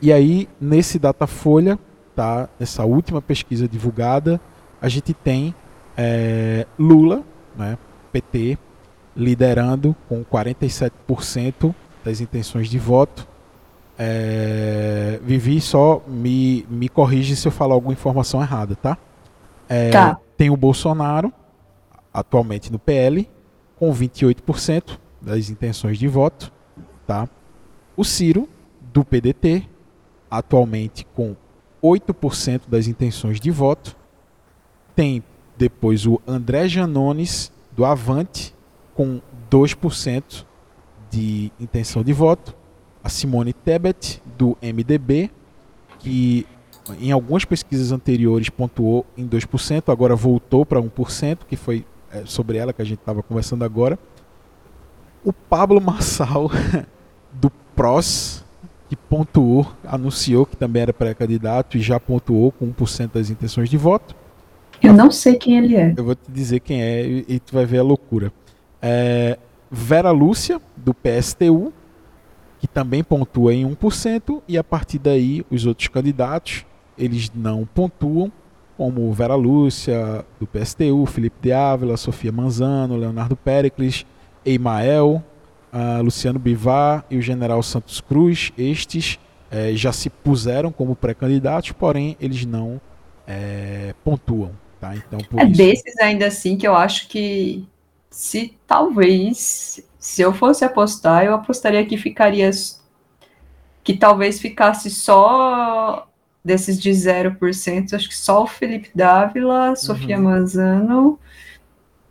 E 0.02 0.12
aí, 0.12 0.50
nesse 0.60 1.00
Datafolha, 1.00 1.80
tá, 2.16 2.50
nessa 2.60 2.86
última 2.86 3.22
pesquisa 3.22 3.68
divulgada, 3.68 4.40
a 4.82 4.90
gente 4.90 5.14
tem 5.14 5.54
é, 5.98 6.66
Lula, 6.78 7.24
né, 7.56 7.78
PT, 8.12 8.58
liderando 9.16 9.96
com 10.10 10.24
47% 10.24 11.74
das 12.04 12.20
intenções 12.20 12.68
de 12.68 12.80
voto. 12.80 13.28
É, 13.98 15.20
Vivi, 15.24 15.62
só 15.62 16.02
me, 16.08 16.66
me 16.70 16.90
corrige 16.90 17.36
se 17.36 17.48
eu 17.48 17.52
falar 17.52 17.76
alguma 17.76 17.94
informação 17.94 18.42
errada, 18.42 18.76
tá? 18.76 18.98
É, 19.70 19.92
tá. 19.92 20.20
Tem 20.36 20.50
o 20.50 20.58
Bolsonaro, 20.58 21.32
atualmente 22.14 22.72
no 22.72 22.80
PL, 22.80 23.30
com 23.78 23.94
28% 23.94 24.98
das 25.22 25.50
intenções 25.50 25.98
de 25.98 26.08
voto, 26.08 26.52
tá? 27.06 27.30
O 27.96 28.04
Ciro, 28.04 28.50
do 28.92 29.06
PDT, 29.06 29.68
atualmente 30.30 31.06
com 31.16 31.36
8% 31.84 32.62
das 32.68 32.88
intenções 32.88 33.40
de 33.40 33.52
voto. 33.52 33.96
Tem 34.96 35.24
depois 35.58 36.06
o 36.06 36.22
André 36.26 36.68
Janones, 36.68 37.52
do 37.72 37.84
Avante, 37.84 38.56
com 38.96 39.20
2% 39.52 40.46
de 41.12 41.52
intenção 41.60 42.04
de 42.04 42.14
voto. 42.14 42.56
A 43.04 43.10
Simone 43.10 43.52
Tebet, 43.52 44.22
do 44.38 44.58
MDB, 44.62 45.30
que 46.00 46.48
em 47.00 47.12
algumas 47.12 47.46
pesquisas 47.46 47.92
anteriores 47.92 48.50
pontuou 48.50 49.06
em 49.18 49.28
2%, 49.28 49.92
agora 49.92 50.16
voltou 50.16 50.66
para 50.66 50.82
1%, 50.82 51.40
que 51.48 51.56
foi 51.56 51.86
é, 52.12 52.26
sobre 52.26 52.58
ela 52.58 52.74
que 52.74 52.82
a 52.82 52.86
gente 52.86 53.00
estava 53.00 53.24
conversando 53.24 53.64
agora. 53.64 53.98
O 55.24 55.32
Pablo 55.32 55.82
Massal, 55.82 56.50
do 57.32 57.50
PROS, 57.76 58.43
que 58.90 58.96
pontuou, 58.96 59.68
anunciou 59.86 60.46
que 60.46 60.56
também 60.56 60.82
era 60.82 60.94
pré-candidato 60.94 61.78
e 61.78 61.82
já 61.82 62.00
pontuou 62.00 62.52
com 62.52 62.72
1% 62.72 63.12
das 63.14 63.30
intenções 63.30 63.70
de 63.70 63.78
voto. 63.78 64.16
Eu 64.82 64.94
não 64.94 65.10
sei 65.10 65.36
quem 65.36 65.58
ele 65.58 65.76
é. 65.76 65.94
Eu 65.96 66.04
vou 66.04 66.16
te 66.16 66.30
dizer 66.30 66.60
quem 66.60 66.82
é 66.82 67.06
e, 67.06 67.40
tu 67.40 67.54
vai 67.54 67.66
ver 67.66 67.80
a 67.80 67.84
loucura. 67.84 68.32
É 68.82 69.40
Vera 69.72 70.12
Lúcia, 70.12 70.62
do 70.78 70.94
PSTU, 70.94 71.74
que 72.60 72.68
também 72.68 73.04
pontua 73.04 73.54
em 73.54 73.66
1%, 73.66 74.42
e 74.48 74.58
a 74.58 74.64
partir 74.64 75.00
daí 75.00 75.44
os 75.50 75.66
outros 75.66 75.88
candidatos, 75.88 76.66
eles 76.98 77.32
não 77.34 77.66
pontuam, 77.66 78.32
como 78.78 79.12
Vera 79.12 79.36
Lúcia, 79.36 80.24
do 80.40 80.46
PSTU, 80.46 81.06
Felipe 81.06 81.38
de 81.42 81.52
Ávila, 81.52 81.98
Sofia 81.98 82.32
Manzano, 82.32 82.98
Leonardo 82.98 83.36
Pericles, 83.36 84.06
Eimael, 84.46 85.24
uh, 85.74 86.02
Luciano 86.02 86.38
Bivar 86.38 87.04
e 87.10 87.18
o 87.18 87.22
general 87.22 87.62
Santos 87.64 88.00
Cruz. 88.00 88.52
Estes 88.58 89.20
eh, 89.52 89.76
já 89.76 89.92
se 89.94 90.10
puseram 90.10 90.72
como 90.72 90.96
pré-candidatos, 90.96 91.72
porém 91.74 92.18
eles 92.20 92.44
não 92.44 92.82
eh, 93.28 93.94
pontuam. 94.04 94.52
Tá? 94.80 94.96
Então, 94.96 95.20
é 95.38 95.46
isso... 95.46 95.58
desses 95.58 96.00
ainda 96.00 96.28
assim 96.28 96.58
que 96.58 96.68
eu 96.68 96.76
acho 96.76 97.08
que 97.08 97.64
se 98.10 98.58
talvez, 98.66 99.80
se 100.00 100.22
eu 100.22 100.34
fosse 100.34 100.66
apostar, 100.66 101.24
eu 101.24 101.36
apostaria 101.36 101.86
que 101.86 101.98
ficaria 101.98 102.50
que 103.84 103.96
talvez 103.96 104.40
ficasse 104.40 104.90
só 104.90 106.08
desses 106.44 106.82
de 106.82 106.90
0%, 106.90 107.94
acho 107.94 108.10
que 108.10 108.18
só 108.18 108.44
o 108.44 108.48
Felipe 108.48 108.90
Dávila, 108.94 109.76
Sofia 109.76 110.18
uhum. 110.18 110.24
Manzano 110.24 111.20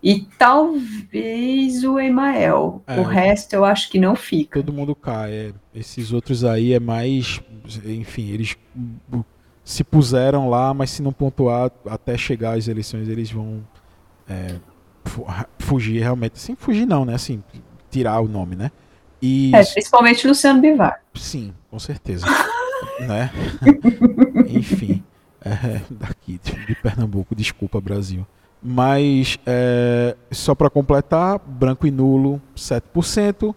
e 0.02 0.26
talvez 0.36 1.84
o 1.84 1.98
Emael. 1.98 2.82
É, 2.86 2.98
o 2.98 3.04
resto 3.04 3.54
eu 3.54 3.64
acho 3.64 3.88
que 3.88 4.00
não 4.00 4.16
fica. 4.16 4.60
Todo 4.60 4.72
mundo 4.72 4.96
cai. 4.96 5.32
É. 5.32 5.52
Esses 5.72 6.12
outros 6.12 6.44
aí 6.44 6.72
é 6.72 6.80
mais. 6.80 7.40
Enfim, 7.84 8.30
eles 8.30 8.56
se 9.64 9.84
puseram 9.84 10.50
lá, 10.50 10.74
mas 10.74 10.90
se 10.90 11.02
não 11.02 11.12
pontuar 11.12 11.70
até 11.86 12.16
chegar 12.18 12.58
às 12.58 12.66
eleições, 12.66 13.08
eles 13.08 13.30
vão 13.30 13.62
é, 14.28 14.56
fugir 15.58 16.00
realmente. 16.00 16.32
Assim, 16.34 16.56
fugir 16.56 16.84
não, 16.84 17.04
né? 17.04 17.14
Assim, 17.14 17.42
tirar 17.88 18.20
o 18.20 18.26
nome, 18.26 18.56
né? 18.56 18.72
E... 19.20 19.54
É, 19.54 19.64
principalmente 19.64 20.26
Luciano 20.26 20.60
Bivar. 20.60 21.00
Sim, 21.14 21.54
com 21.70 21.78
certeza. 21.78 22.26
né? 23.06 23.30
Enfim, 24.48 25.04
é, 25.40 25.80
daqui 25.88 26.40
de 26.42 26.74
Pernambuco, 26.82 27.36
desculpa 27.36 27.80
Brasil. 27.80 28.26
Mas 28.62 29.38
é, 29.44 30.16
só 30.30 30.54
para 30.54 30.70
completar, 30.70 31.38
branco 31.38 31.86
e 31.86 31.90
nulo 31.90 32.40
7%. 32.56 33.54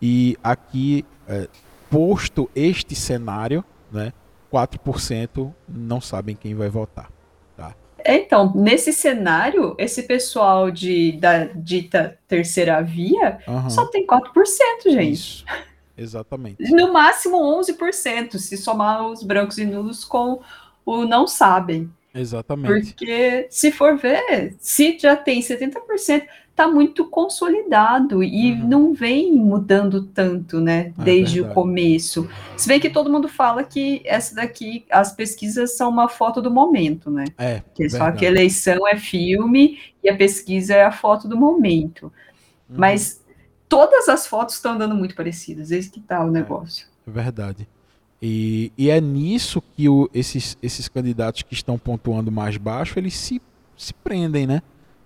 E 0.00 0.36
aqui, 0.42 1.04
é, 1.28 1.48
posto 1.90 2.50
este 2.54 2.94
cenário, 2.94 3.64
né, 3.90 4.12
4% 4.52 5.52
não 5.68 6.00
sabem 6.00 6.34
quem 6.34 6.54
vai 6.54 6.68
votar. 6.68 7.10
Tá? 7.56 7.74
Então, 8.04 8.52
nesse 8.54 8.92
cenário, 8.92 9.74
esse 9.78 10.02
pessoal 10.02 10.70
de, 10.70 11.12
da 11.12 11.44
dita 11.44 12.18
terceira 12.26 12.82
via 12.82 13.38
uhum. 13.46 13.70
só 13.70 13.86
tem 13.86 14.06
4%, 14.06 14.22
gente. 14.86 15.12
Isso. 15.12 15.44
Exatamente. 15.96 16.62
No 16.72 16.92
máximo 16.92 17.38
11%, 17.38 18.38
se 18.38 18.56
somar 18.56 19.04
os 19.04 19.24
brancos 19.24 19.58
e 19.58 19.66
nulos 19.66 20.04
com 20.04 20.40
o 20.86 21.04
não 21.04 21.26
sabem. 21.26 21.92
Exatamente. 22.20 22.94
Porque, 22.94 23.46
se 23.50 23.70
for 23.70 23.96
ver, 23.96 24.56
se 24.58 24.98
já 24.98 25.16
tem 25.16 25.40
70%, 25.40 26.24
está 26.58 26.66
muito 26.66 27.04
consolidado 27.04 28.20
e 28.20 28.50
uhum. 28.50 28.68
não 28.68 28.92
vem 28.92 29.32
mudando 29.32 30.02
tanto, 30.02 30.60
né, 30.60 30.92
é 30.98 31.02
desde 31.04 31.40
o 31.40 31.48
começo. 31.50 32.28
Se 32.56 32.66
bem 32.66 32.80
que 32.80 32.90
todo 32.90 33.10
mundo 33.10 33.28
fala 33.28 33.62
que 33.62 34.02
essa 34.04 34.34
daqui, 34.34 34.84
as 34.90 35.12
pesquisas 35.12 35.76
são 35.76 35.88
uma 35.88 36.08
foto 36.08 36.42
do 36.42 36.50
momento, 36.50 37.12
né? 37.12 37.26
É. 37.38 37.62
Que 37.76 37.88
só 37.88 38.10
que 38.10 38.26
a 38.26 38.28
eleição 38.28 38.88
é 38.88 38.96
filme 38.96 39.78
e 40.02 40.08
a 40.08 40.16
pesquisa 40.16 40.74
é 40.74 40.84
a 40.84 40.90
foto 40.90 41.28
do 41.28 41.36
momento. 41.36 42.12
Uhum. 42.68 42.76
Mas 42.76 43.22
todas 43.68 44.08
as 44.08 44.26
fotos 44.26 44.56
estão 44.56 44.76
dando 44.76 44.96
muito 44.96 45.14
parecidas, 45.14 45.70
esse 45.70 45.88
que 45.88 46.00
tá 46.00 46.24
o 46.24 46.28
é, 46.28 46.32
negócio. 46.32 46.88
É 47.06 47.10
verdade. 47.10 47.68
E, 48.20 48.72
e 48.76 48.90
é 48.90 49.00
nisso 49.00 49.62
que 49.76 49.88
o, 49.88 50.10
esses, 50.12 50.58
esses 50.62 50.88
candidatos 50.88 51.42
que 51.42 51.54
estão 51.54 51.78
pontuando 51.78 52.32
mais 52.32 52.56
baixo, 52.56 52.98
eles 52.98 53.14
se, 53.14 53.40
se 53.76 53.94
prendem, 53.94 54.46
né? 54.46 54.60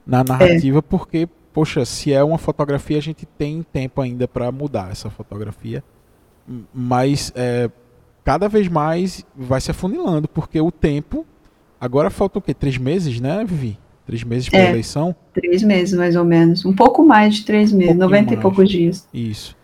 Na 0.07 0.25
narrativa, 0.25 0.79
é. 0.79 0.83
porque, 0.83 1.29
poxa, 1.53 1.85
se 1.85 2.13
é 2.13 2.25
uma 2.25 2.39
fotografia, 2.39 2.99
a 2.99 3.03
gente 3.03 3.27
tem 3.27 3.63
tempo 3.63 4.01
ainda 4.01 4.27
para 4.27 4.51
mudar 4.51 4.91
essa 4.91 5.11
fotografia. 5.11 5.85
Mas 6.75 7.33
é, 7.37 7.71
cada 8.25 8.49
vez 8.49 8.67
mais 8.67 9.25
vai 9.37 9.61
se 9.61 9.71
afunilando, 9.71 10.27
porque 10.27 10.61
o 10.61 10.71
tempo. 10.71 11.27
Agora 11.81 12.11
faltam 12.11 12.39
o 12.39 12.43
quê? 12.43 12.55
Três 12.55 12.79
meses, 12.79 13.21
né, 13.21 13.45
Vivi? 13.45 13.79
Três 14.07 14.23
meses 14.25 14.49
para 14.49 14.61
é, 14.61 14.71
eleição? 14.71 15.15
Três 15.35 15.63
meses, 15.63 15.99
mais 15.99 16.17
ou 16.17 16.25
menos. 16.25 16.65
Um 16.65 16.75
pouco 16.75 17.05
mais 17.05 17.37
de 17.37 17.45
três 17.45 17.73
meses, 17.73 17.95
um 17.95 17.99
90 17.99 18.25
mais. 18.25 18.39
e 18.39 18.41
poucos 18.41 18.69
dias. 18.69 19.09
Isso. 19.13 19.57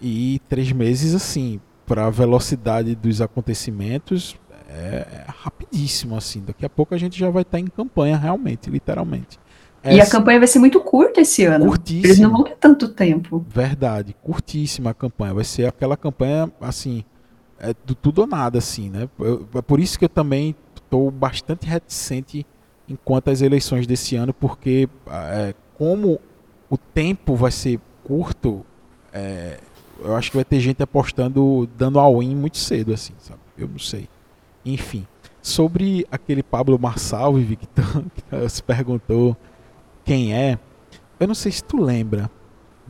E 0.00 0.40
três 0.48 0.72
meses, 0.72 1.14
assim, 1.14 1.60
para 1.86 2.06
a 2.06 2.10
velocidade 2.10 2.94
dos 2.94 3.20
acontecimentos, 3.20 4.36
é, 4.68 5.06
é, 5.10 5.24
rapidíssimo, 5.28 6.16
assim. 6.16 6.42
Daqui 6.44 6.66
a 6.66 6.68
pouco 6.68 6.94
a 6.94 6.98
gente 6.98 7.18
já 7.18 7.30
vai 7.30 7.42
estar 7.42 7.58
tá 7.58 7.60
em 7.60 7.66
campanha, 7.66 8.16
realmente, 8.16 8.68
literalmente. 8.68 9.38
Essa... 9.82 9.96
E 9.96 10.00
a 10.00 10.06
campanha 10.06 10.38
vai 10.40 10.48
ser 10.48 10.58
muito 10.58 10.80
curta 10.80 11.20
esse 11.20 11.44
ano. 11.44 11.66
Curtíssima. 11.66 12.06
Eles 12.06 12.18
não 12.18 12.30
vão 12.30 12.42
ter 12.42 12.56
tanto 12.56 12.88
tempo. 12.88 13.44
Verdade, 13.48 14.14
curtíssima 14.22 14.90
a 14.90 14.94
campanha. 14.94 15.34
Vai 15.34 15.44
ser 15.44 15.66
aquela 15.66 15.96
campanha, 15.96 16.50
assim, 16.60 17.04
é 17.58 17.72
do 17.84 17.94
tudo 17.94 18.22
ou 18.22 18.26
nada, 18.26 18.58
assim, 18.58 18.90
né? 18.90 19.08
é 19.54 19.62
por 19.62 19.80
isso 19.80 19.98
que 19.98 20.04
eu 20.04 20.08
também 20.08 20.54
estou 20.74 21.10
bastante 21.10 21.66
reticente 21.66 22.44
enquanto 22.88 23.30
às 23.30 23.40
eleições 23.40 23.86
desse 23.86 24.16
ano, 24.16 24.32
porque 24.34 24.88
é, 25.08 25.54
como 25.76 26.20
o 26.68 26.76
tempo 26.76 27.34
vai 27.34 27.50
ser 27.50 27.80
curto, 28.04 28.64
é, 29.12 29.58
eu 30.00 30.16
acho 30.16 30.30
que 30.30 30.36
vai 30.36 30.44
ter 30.44 30.60
gente 30.60 30.82
apostando, 30.82 31.68
dando 31.76 31.98
all-in 31.98 32.34
muito 32.34 32.58
cedo, 32.58 32.92
assim, 32.92 33.14
sabe? 33.18 33.40
Eu 33.56 33.68
não 33.68 33.78
sei. 33.78 34.08
Enfim, 34.64 35.06
sobre 35.40 36.06
aquele 36.10 36.42
Pablo 36.42 36.78
Marçal, 36.78 37.34
que, 37.34 37.56
que 37.66 38.48
se 38.48 38.62
perguntou 38.62 39.36
quem 40.04 40.34
é, 40.34 40.58
eu 41.18 41.26
não 41.26 41.34
sei 41.34 41.50
se 41.50 41.64
tu 41.64 41.80
lembra 41.80 42.30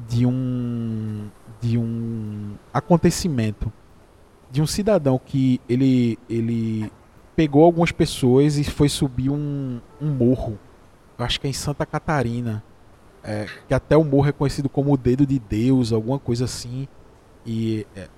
de 0.09 0.27
um 0.27 1.29
de 1.61 1.79
um 1.79 2.55
acontecimento 2.73 3.73
de 4.51 4.61
um 4.61 4.67
cidadão 4.67 5.19
que 5.25 5.61
ele 5.69 6.19
ele 6.29 6.91
pegou 7.35 7.65
algumas 7.65 7.93
pessoas 7.93 8.59
e 8.59 8.65
foi 8.65 8.89
subir 8.89 9.31
um, 9.31 9.81
um 10.01 10.11
morro, 10.11 10.59
acho 11.19 11.41
que 11.41 11.47
é 11.47 11.51
em 11.51 11.53
Santa 11.53 11.85
Catarina, 11.85 12.65
é, 13.27 13.47
que 13.67 13.75
até 13.75 13.97
o 13.97 14.05
morro 14.05 14.29
é 14.29 14.33
conhecido 14.33 14.69
como 14.69 14.93
o 14.93 14.97
dedo 14.97 15.27
de 15.27 15.39
Deus, 15.39 15.93
alguma 15.93 16.19
coisa 16.19 16.45
assim, 16.45 16.87
e 17.45 17.87
é, 17.97 18.09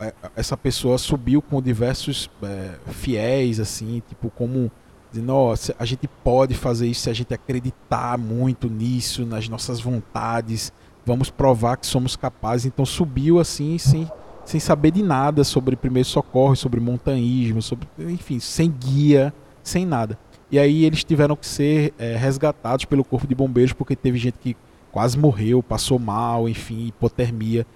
é 0.00 0.12
essa 0.36 0.56
pessoa 0.56 0.98
subiu 0.98 1.40
com 1.40 1.62
diversos 1.62 2.30
é, 2.42 2.74
fiéis, 2.88 3.58
assim, 3.58 4.02
tipo 4.08 4.30
como 4.30 4.70
dizendo, 5.10 5.32
a 5.78 5.84
gente 5.84 6.06
pode 6.22 6.54
fazer 6.54 6.86
isso 6.86 7.02
se 7.02 7.10
a 7.10 7.12
gente 7.12 7.32
acreditar 7.34 8.16
muito 8.18 8.68
nisso, 8.68 9.24
nas 9.24 9.48
nossas 9.48 9.80
vontades, 9.80 10.72
vamos 11.04 11.30
provar 11.30 11.76
que 11.76 11.86
somos 11.86 12.14
capazes. 12.14 12.66
Então 12.66 12.84
subiu 12.84 13.40
assim, 13.40 13.78
sem 13.78 14.08
sem 14.44 14.58
saber 14.58 14.90
de 14.90 15.02
nada 15.02 15.44
sobre 15.44 15.76
primeiro 15.76 16.08
socorro, 16.08 16.56
sobre 16.56 16.80
montanhismo, 16.80 17.62
sobre, 17.62 17.86
enfim, 17.98 18.40
sem 18.40 18.70
guia, 18.70 19.32
sem 19.62 19.86
nada. 19.86 20.18
E 20.50 20.58
aí 20.58 20.84
eles 20.84 21.04
tiveram 21.04 21.36
que 21.36 21.46
ser 21.46 21.94
é, 21.98 22.16
resgatados 22.16 22.84
pelo 22.84 23.04
corpo 23.04 23.26
de 23.26 23.34
bombeiros 23.34 23.72
porque 23.72 23.94
teve 23.94 24.18
gente 24.18 24.36
que 24.38 24.56
quase 24.90 25.18
morreu, 25.18 25.62
passou 25.62 25.98
mal, 25.98 26.48
enfim, 26.48 26.86
hipotermia. 26.86 27.66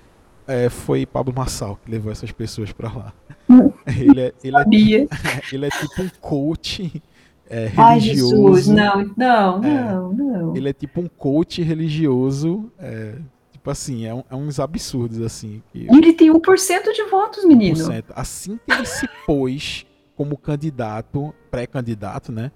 É, 0.47 0.69
foi 0.69 1.07
Pablo 1.07 1.33
Massal 1.35 1.79
que 1.83 1.91
levou 1.91 2.13
essas 2.13 2.31
pessoas 2.33 2.73
para 2.73 2.93
lá. 2.93 3.13
Ele 3.87 4.21
é, 4.21 4.33
ele, 4.43 4.57
é, 4.97 5.09
ele 5.53 5.67
é 5.67 5.69
tipo 5.69 6.03
um 6.03 6.09
coach 6.21 7.03
é, 7.49 7.67
religioso. 7.67 7.83
Ai, 7.83 8.01
Jesus, 8.01 8.67
não, 8.69 9.13
não, 9.17 9.65
é, 9.65 9.85
não, 9.85 10.13
não. 10.13 10.57
Ele 10.57 10.69
é 10.71 10.73
tipo 10.73 11.01
um 11.01 11.07
coach 11.07 11.63
religioso 11.63 12.73
é, 12.79 13.17
Tipo 13.65 13.71
assim, 13.71 14.05
é, 14.05 14.13
um, 14.13 14.23
é 14.31 14.37
uns 14.37 14.61
absurdos, 14.61 15.23
assim. 15.23 15.63
Que... 15.73 15.87
E 15.91 15.97
ele 15.97 16.13
tem 16.13 16.31
1% 16.31 16.93
de 16.93 17.05
votos, 17.05 17.47
menino. 17.47 17.77
1%. 17.79 18.05
Assim 18.15 18.61
que 18.63 18.71
ele 18.71 18.85
se 18.85 19.09
pôs 19.27 19.87
como 20.15 20.37
candidato, 20.37 21.35
pré-candidato, 21.51 22.31
né? 22.31 22.53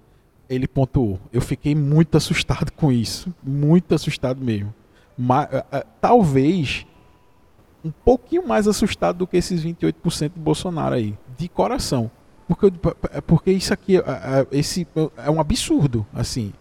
Ele 0.49 0.67
pontuou. 0.67 1.19
Eu 1.31 1.41
fiquei 1.41 1.75
muito 1.75 2.17
assustado 2.17 2.71
com 2.71 2.91
isso. 2.91 3.33
Muito 3.43 3.93
assustado 3.93 4.43
mesmo. 4.43 4.73
Mas, 5.17 5.47
uh, 5.49 5.57
uh, 5.57 5.85
talvez 6.01 6.85
um 7.83 7.91
pouquinho 7.91 8.47
mais 8.47 8.67
assustado 8.67 9.19
do 9.19 9.27
que 9.27 9.37
esses 9.37 9.63
28% 9.63 10.33
de 10.33 10.39
Bolsonaro 10.39 10.95
aí. 10.95 11.15
De 11.37 11.47
coração. 11.47 12.09
Porque, 12.47 12.71
porque 13.27 13.51
isso 13.51 13.73
aqui, 13.73 13.99
uh, 13.99 14.03
esse 14.51 14.87
é 15.17 15.29
um 15.29 15.39
absurdo, 15.39 16.05
assim 16.13 16.51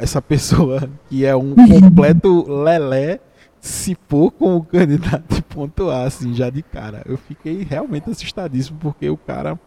essa 0.00 0.20
pessoa 0.22 0.88
que 1.08 1.24
é 1.24 1.36
um 1.36 1.54
completo 1.54 2.50
lelé 2.50 3.20
se 3.60 3.94
pôr 3.94 4.32
como 4.32 4.64
candidato 4.64 5.36
e 5.36 5.42
pontuar 5.54 6.06
assim 6.06 6.34
já 6.34 6.50
de 6.50 6.62
cara. 6.62 7.02
Eu 7.06 7.16
fiquei 7.16 7.62
realmente 7.62 8.10
assustadíssimo 8.10 8.78
porque 8.80 9.08
o 9.08 9.16
cara 9.16 9.58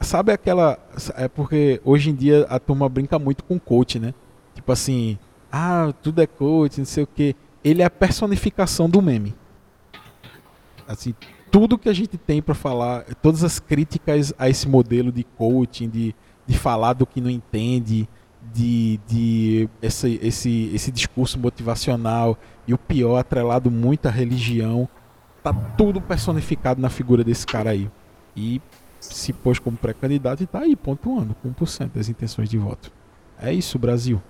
sabe 0.00 0.32
aquela 0.32 0.78
é 1.16 1.28
porque 1.28 1.80
hoje 1.84 2.10
em 2.10 2.14
dia 2.14 2.46
a 2.48 2.58
turma 2.58 2.88
brinca 2.88 3.18
muito 3.18 3.44
com 3.44 3.58
coach, 3.58 3.98
né? 3.98 4.12
Tipo 4.54 4.72
assim, 4.72 5.18
ah, 5.50 5.92
tudo 6.02 6.20
é 6.22 6.26
coach, 6.26 6.78
não 6.78 6.84
sei 6.84 7.04
o 7.04 7.06
que. 7.06 7.34
Ele 7.64 7.82
é 7.82 7.84
a 7.84 7.90
personificação 7.90 8.88
do 8.88 9.00
meme. 9.00 9.34
Assim, 10.86 11.14
tudo 11.50 11.78
que 11.78 11.88
a 11.88 11.92
gente 11.92 12.18
tem 12.18 12.42
para 12.42 12.54
falar, 12.54 13.04
todas 13.22 13.44
as 13.44 13.58
críticas 13.58 14.34
a 14.38 14.48
esse 14.48 14.68
modelo 14.68 15.12
de 15.12 15.24
coaching, 15.24 15.88
de 15.88 16.14
de 16.46 16.58
falar 16.58 16.92
do 16.92 17.06
que 17.06 17.20
não 17.20 17.30
entende, 17.30 18.08
de, 18.52 19.00
de 19.06 19.68
esse, 19.80 20.18
esse, 20.22 20.70
esse 20.74 20.90
discurso 20.90 21.38
motivacional 21.38 22.36
e 22.66 22.74
o 22.74 22.78
pior, 22.78 23.18
atrelado 23.18 23.70
muito 23.70 24.06
à 24.06 24.10
religião. 24.10 24.88
Tá 25.42 25.52
tudo 25.52 26.00
personificado 26.00 26.80
na 26.80 26.90
figura 26.90 27.24
desse 27.24 27.46
cara 27.46 27.70
aí. 27.70 27.90
E 28.36 28.60
se 29.02 29.32
pôs 29.32 29.58
como 29.58 29.76
pré-candidato 29.76 30.42
e 30.42 30.46
tá 30.46 30.60
aí 30.60 30.76
pontuando 30.76 31.34
com 31.42 31.52
1% 31.52 31.90
das 31.94 32.08
intenções 32.08 32.48
de 32.48 32.58
voto. 32.58 32.92
É 33.40 33.52
isso, 33.52 33.78
Brasil. 33.78 34.22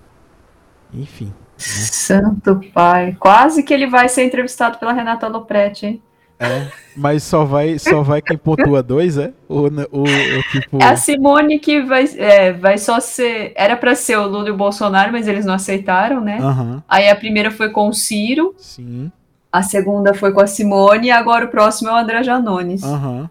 Enfim. 0.93 1.27
Né? 1.27 1.33
Santo 1.57 2.59
pai. 2.73 3.15
Quase 3.19 3.63
que 3.63 3.73
ele 3.73 3.87
vai 3.87 4.09
ser 4.09 4.23
entrevistado 4.23 4.77
pela 4.79 4.93
Renata 4.93 5.27
Lopretti, 5.27 5.85
hein? 5.85 6.01
É, 6.39 6.67
mas 6.97 7.23
só 7.23 7.45
vai, 7.45 7.77
só 7.79 8.01
vai 8.01 8.21
quem 8.21 8.37
pontua 8.37 8.83
dois, 8.83 9.17
é? 9.17 9.31
Ou, 9.47 9.65
ou, 9.91 10.01
ou 10.01 10.43
tipo... 10.51 10.81
É 10.81 10.85
a 10.85 10.95
Simone 10.95 11.59
que 11.59 11.81
vai, 11.83 12.05
é, 12.17 12.51
vai 12.51 12.77
só 12.77 12.99
ser. 12.99 13.53
Era 13.55 13.77
para 13.77 13.95
ser 13.95 14.17
o 14.17 14.27
Lula 14.27 14.49
e 14.49 14.51
o 14.51 14.57
Bolsonaro, 14.57 15.11
mas 15.11 15.27
eles 15.27 15.45
não 15.45 15.53
aceitaram, 15.53 16.19
né? 16.19 16.39
Uhum. 16.41 16.81
Aí 16.87 17.07
a 17.07 17.15
primeira 17.15 17.49
foi 17.49 17.69
com 17.69 17.87
o 17.87 17.93
Ciro. 17.93 18.53
Sim. 18.57 19.11
A 19.51 19.61
segunda 19.61 20.13
foi 20.13 20.33
com 20.33 20.41
a 20.41 20.47
Simone 20.47 21.07
e 21.07 21.11
agora 21.11 21.45
o 21.45 21.49
próximo 21.49 21.89
é 21.89 21.93
o 21.93 21.97
André 21.97 22.23
Janones. 22.23 22.83
Uhum. 22.83 23.29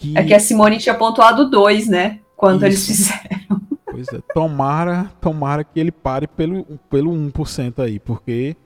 Que... 0.00 0.16
É 0.16 0.24
que 0.24 0.34
a 0.34 0.40
Simone 0.40 0.78
tinha 0.78 0.94
pontuado 0.94 1.48
dois, 1.50 1.86
né? 1.86 2.20
Quando 2.34 2.66
Isso. 2.66 2.66
eles 2.66 2.86
fizeram. 2.86 3.60
Pois 3.84 4.08
é, 4.08 4.20
tomara, 4.32 5.12
tomara 5.20 5.62
que 5.62 5.78
ele 5.78 5.92
pare 5.92 6.26
pelo, 6.26 6.64
pelo 6.88 7.12
1% 7.12 7.80
aí, 7.80 7.98
porque 7.98 8.56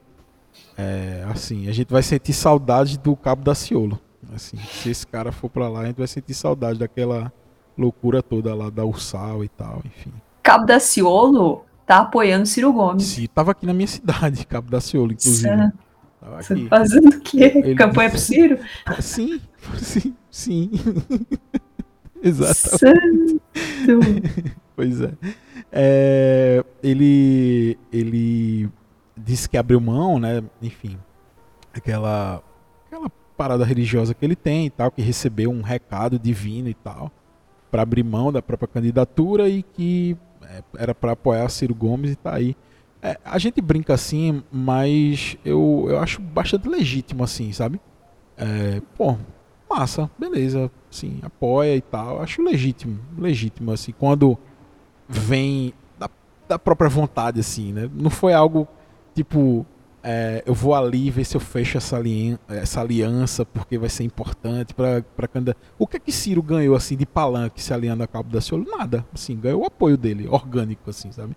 é, 0.78 1.26
assim, 1.28 1.68
a 1.68 1.72
gente 1.72 1.90
vai 1.90 2.02
sentir 2.02 2.32
saudade 2.32 2.98
do 2.98 3.16
Cabo 3.16 3.42
da 3.42 3.54
Ciolo. 3.54 3.98
Assim, 4.32 4.56
se 4.56 4.90
esse 4.90 5.06
cara 5.06 5.32
for 5.32 5.50
para 5.50 5.68
lá, 5.68 5.80
a 5.80 5.86
gente 5.86 5.96
vai 5.96 6.06
sentir 6.06 6.34
saudade 6.34 6.78
daquela 6.78 7.32
loucura 7.76 8.22
toda 8.22 8.54
lá 8.54 8.70
da 8.70 8.84
Ursal 8.84 9.42
e 9.42 9.48
tal, 9.48 9.82
enfim. 9.84 10.12
Cabo 10.40 10.66
da 10.66 10.78
Ciolo 10.78 11.64
tá 11.84 11.98
apoiando 11.98 12.46
Ciro 12.46 12.72
Gomes. 12.72 13.04
Sim, 13.04 13.26
tava 13.34 13.50
aqui 13.50 13.66
na 13.66 13.74
minha 13.74 13.88
cidade, 13.88 14.46
Cabo 14.46 14.70
da 14.70 14.80
Ciolo, 14.80 15.12
inclusive. 15.12 15.72
Você 16.38 16.54
tá 16.54 16.78
fazendo 16.78 17.08
o 17.08 17.20
quê? 17.20 17.52
Ele... 17.54 17.74
Campanha 17.74 18.08
pro 18.08 18.18
Ciro? 18.18 18.58
Sim, 19.00 19.40
sim, 19.76 20.14
sim. 20.34 20.70
Exatamente. 22.22 23.40
pois 24.74 25.00
é. 25.00 25.12
é. 25.70 26.64
Ele. 26.82 27.78
Ele 27.92 28.68
disse 29.16 29.48
que 29.48 29.56
abriu 29.56 29.80
mão, 29.80 30.18
né? 30.18 30.42
Enfim, 30.60 30.98
aquela, 31.72 32.42
aquela 32.86 33.10
parada 33.36 33.64
religiosa 33.64 34.14
que 34.14 34.24
ele 34.24 34.34
tem 34.34 34.66
e 34.66 34.70
tal, 34.70 34.90
que 34.90 35.02
recebeu 35.02 35.50
um 35.50 35.62
recado 35.62 36.18
divino 36.18 36.68
e 36.68 36.74
tal, 36.74 37.12
para 37.70 37.82
abrir 37.82 38.02
mão 38.02 38.32
da 38.32 38.42
própria 38.42 38.68
candidatura 38.68 39.48
e 39.48 39.62
que 39.62 40.16
é, 40.42 40.62
era 40.78 40.94
para 40.94 41.12
apoiar 41.12 41.48
Ciro 41.48 41.74
Gomes 41.74 42.12
e 42.12 42.16
tá 42.16 42.34
aí. 42.34 42.56
É, 43.02 43.18
a 43.24 43.38
gente 43.38 43.60
brinca 43.60 43.94
assim, 43.94 44.42
mas 44.50 45.36
eu, 45.44 45.86
eu 45.88 45.98
acho 45.98 46.20
bastante 46.20 46.68
legítimo 46.68 47.22
assim, 47.22 47.52
sabe? 47.52 47.78
É, 48.36 48.80
pô, 48.96 49.16
massa, 49.68 50.10
beleza, 50.18 50.70
sim, 50.90 51.20
apoia 51.22 51.76
e 51.76 51.80
tal. 51.80 52.20
Acho 52.20 52.42
legítimo, 52.42 52.98
legítimo 53.18 53.72
assim, 53.72 53.92
quando 53.92 54.38
vem 55.08 55.72
da, 55.98 56.08
da 56.48 56.58
própria 56.58 56.88
vontade 56.88 57.40
assim, 57.40 57.72
né? 57.72 57.90
Não 57.94 58.10
foi 58.10 58.32
algo 58.32 58.68
tipo, 59.14 59.66
é, 60.02 60.42
eu 60.44 60.52
vou 60.52 60.74
ali 60.74 61.10
ver 61.10 61.24
se 61.24 61.36
eu 61.36 61.40
fecho 61.40 61.78
essa, 61.78 61.96
aliança, 61.96 62.40
essa 62.48 62.80
aliança 62.80 63.44
porque 63.44 63.78
vai 63.78 63.88
ser 63.88 64.04
importante 64.04 64.74
para 64.74 65.28
candidato. 65.28 65.58
O 65.78 65.86
que 65.86 65.96
é 65.96 66.00
que 66.00 66.12
Ciro 66.12 66.42
ganhou 66.42 66.76
assim 66.76 66.96
de 66.96 67.06
palanque 67.06 67.62
se 67.62 67.72
alinhando 67.72 68.02
a 68.02 68.06
Cabo 68.06 68.30
da 68.30 68.40
Ciolo? 68.40 68.66
Nada, 68.66 69.06
assim, 69.14 69.34
ganhou 69.36 69.62
o 69.62 69.66
apoio 69.66 69.96
dele, 69.96 70.28
orgânico 70.28 70.90
assim, 70.90 71.10
sabe? 71.10 71.34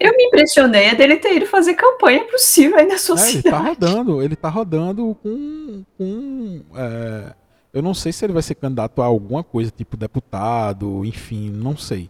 Eu, 0.00 0.16
me 0.16 0.24
impressionei 0.24 0.94
dele 0.94 1.16
ter 1.16 1.36
ido 1.36 1.46
fazer 1.46 1.74
campanha 1.74 2.24
pro 2.24 2.36
aí 2.76 2.86
na 2.86 2.98
sociedade. 2.98 3.46
É, 3.46 3.70
ele 3.70 3.76
tá 3.76 3.88
rodando, 3.88 4.22
ele 4.22 4.36
tá 4.36 4.48
rodando 4.48 5.16
com, 5.22 5.84
com 5.96 6.62
é, 6.74 7.34
eu 7.72 7.82
não 7.82 7.92
sei 7.92 8.12
se 8.12 8.24
ele 8.24 8.32
vai 8.32 8.42
ser 8.42 8.54
candidato 8.54 9.02
a 9.02 9.06
alguma 9.06 9.42
coisa, 9.42 9.70
tipo 9.70 9.96
deputado, 9.96 11.04
enfim, 11.04 11.50
não 11.50 11.76
sei. 11.76 12.08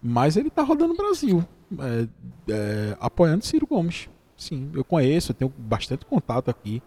Mas 0.00 0.36
ele 0.36 0.48
está 0.48 0.62
rodando 0.62 0.94
o 0.94 0.96
Brasil, 0.96 1.44
é, 1.78 2.08
é, 2.48 2.96
apoiando 3.00 3.44
Ciro 3.44 3.66
Gomes. 3.66 4.08
Sim, 4.36 4.70
eu 4.72 4.84
conheço, 4.84 5.32
eu 5.32 5.34
tenho 5.34 5.52
bastante 5.58 6.06
contato 6.06 6.48
aqui 6.48 6.80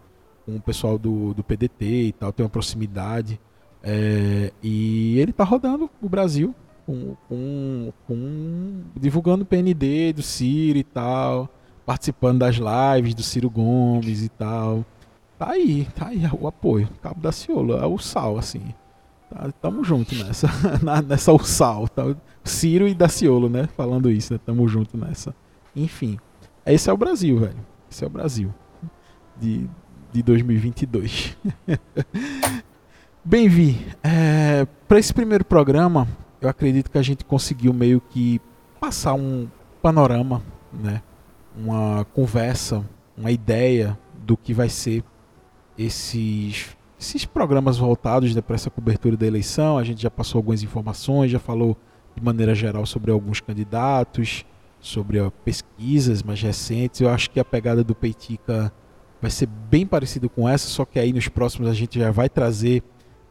com 0.44 0.56
o 0.56 0.60
pessoal 0.60 0.98
do, 0.98 1.34
do 1.34 1.44
PDT 1.44 1.84
e 1.84 2.12
tal, 2.12 2.32
tenho 2.32 2.46
uma 2.46 2.50
proximidade. 2.50 3.38
É, 3.82 4.50
e 4.62 5.18
ele 5.20 5.30
está 5.30 5.44
rodando 5.44 5.90
o 6.00 6.08
Brasil, 6.08 6.54
com, 6.86 7.16
com, 7.28 7.92
com, 8.06 8.82
divulgando 8.96 9.42
o 9.42 9.46
PND 9.46 10.12
do 10.12 10.22
Ciro 10.22 10.78
e 10.78 10.84
tal, 10.84 11.48
participando 11.84 12.40
das 12.40 12.56
lives 12.56 13.14
do 13.14 13.22
Ciro 13.22 13.50
Gomes 13.50 14.22
e 14.22 14.28
tal. 14.28 14.84
Tá 15.38 15.50
aí, 15.50 15.86
tá 15.94 16.08
aí 16.08 16.22
o 16.38 16.46
apoio. 16.46 16.88
Cabo 17.02 17.20
da 17.20 17.32
Ciolo, 17.32 17.76
é 17.76 17.86
o 17.86 17.98
sal, 17.98 18.38
assim. 18.38 18.62
Tá, 19.30 19.50
tamo 19.60 19.82
junto 19.82 20.14
nessa, 20.14 20.48
na, 20.82 21.02
nessa 21.02 21.32
o 21.32 21.38
sal. 21.38 21.88
Tá, 21.88 22.14
Ciro 22.44 22.86
e 22.86 22.94
Daciolo, 22.94 23.48
né? 23.48 23.66
Falando 23.76 24.10
isso, 24.10 24.32
né? 24.32 24.40
Tamo 24.44 24.66
junto 24.68 24.96
nessa. 24.96 25.34
Enfim, 25.74 26.18
esse 26.64 26.88
é 26.88 26.92
o 26.92 26.96
Brasil, 26.96 27.38
velho. 27.38 27.66
Esse 27.90 28.04
é 28.04 28.06
o 28.06 28.10
Brasil 28.10 28.52
de, 29.40 29.68
de 30.12 30.22
2022. 30.22 31.36
Bem, 33.24 33.48
Vi, 33.48 33.86
é, 34.02 34.66
para 34.86 34.98
esse 34.98 35.12
primeiro 35.12 35.44
programa, 35.44 36.06
eu 36.46 36.50
acredito 36.50 36.90
que 36.90 36.98
a 36.98 37.02
gente 37.02 37.24
conseguiu 37.24 37.72
meio 37.72 38.00
que 38.00 38.40
passar 38.80 39.14
um 39.14 39.48
panorama, 39.80 40.42
né? 40.72 41.02
Uma 41.56 42.04
conversa, 42.12 42.84
uma 43.16 43.30
ideia 43.30 43.98
do 44.24 44.36
que 44.36 44.52
vai 44.52 44.68
ser 44.68 45.04
esses, 45.78 46.76
esses 46.98 47.24
programas 47.24 47.78
voltados 47.78 48.34
né, 48.34 48.40
para 48.40 48.56
essa 48.56 48.70
cobertura 48.70 49.16
da 49.16 49.26
eleição. 49.26 49.78
A 49.78 49.84
gente 49.84 50.02
já 50.02 50.10
passou 50.10 50.38
algumas 50.38 50.62
informações, 50.62 51.30
já 51.30 51.38
falou 51.38 51.76
de 52.14 52.22
maneira 52.22 52.54
geral 52.54 52.86
sobre 52.86 53.10
alguns 53.10 53.40
candidatos, 53.40 54.44
sobre 54.80 55.18
pesquisas 55.44 56.22
mais 56.22 56.40
recentes. 56.40 57.00
Eu 57.00 57.08
acho 57.10 57.30
que 57.30 57.40
a 57.40 57.44
pegada 57.44 57.84
do 57.84 57.94
Peitica 57.94 58.72
vai 59.20 59.30
ser 59.30 59.46
bem 59.46 59.86
parecido 59.86 60.28
com 60.28 60.48
essa, 60.48 60.68
só 60.68 60.84
que 60.84 60.98
aí 60.98 61.12
nos 61.12 61.28
próximos 61.28 61.68
a 61.68 61.74
gente 61.74 61.98
já 61.98 62.10
vai 62.10 62.28
trazer 62.28 62.82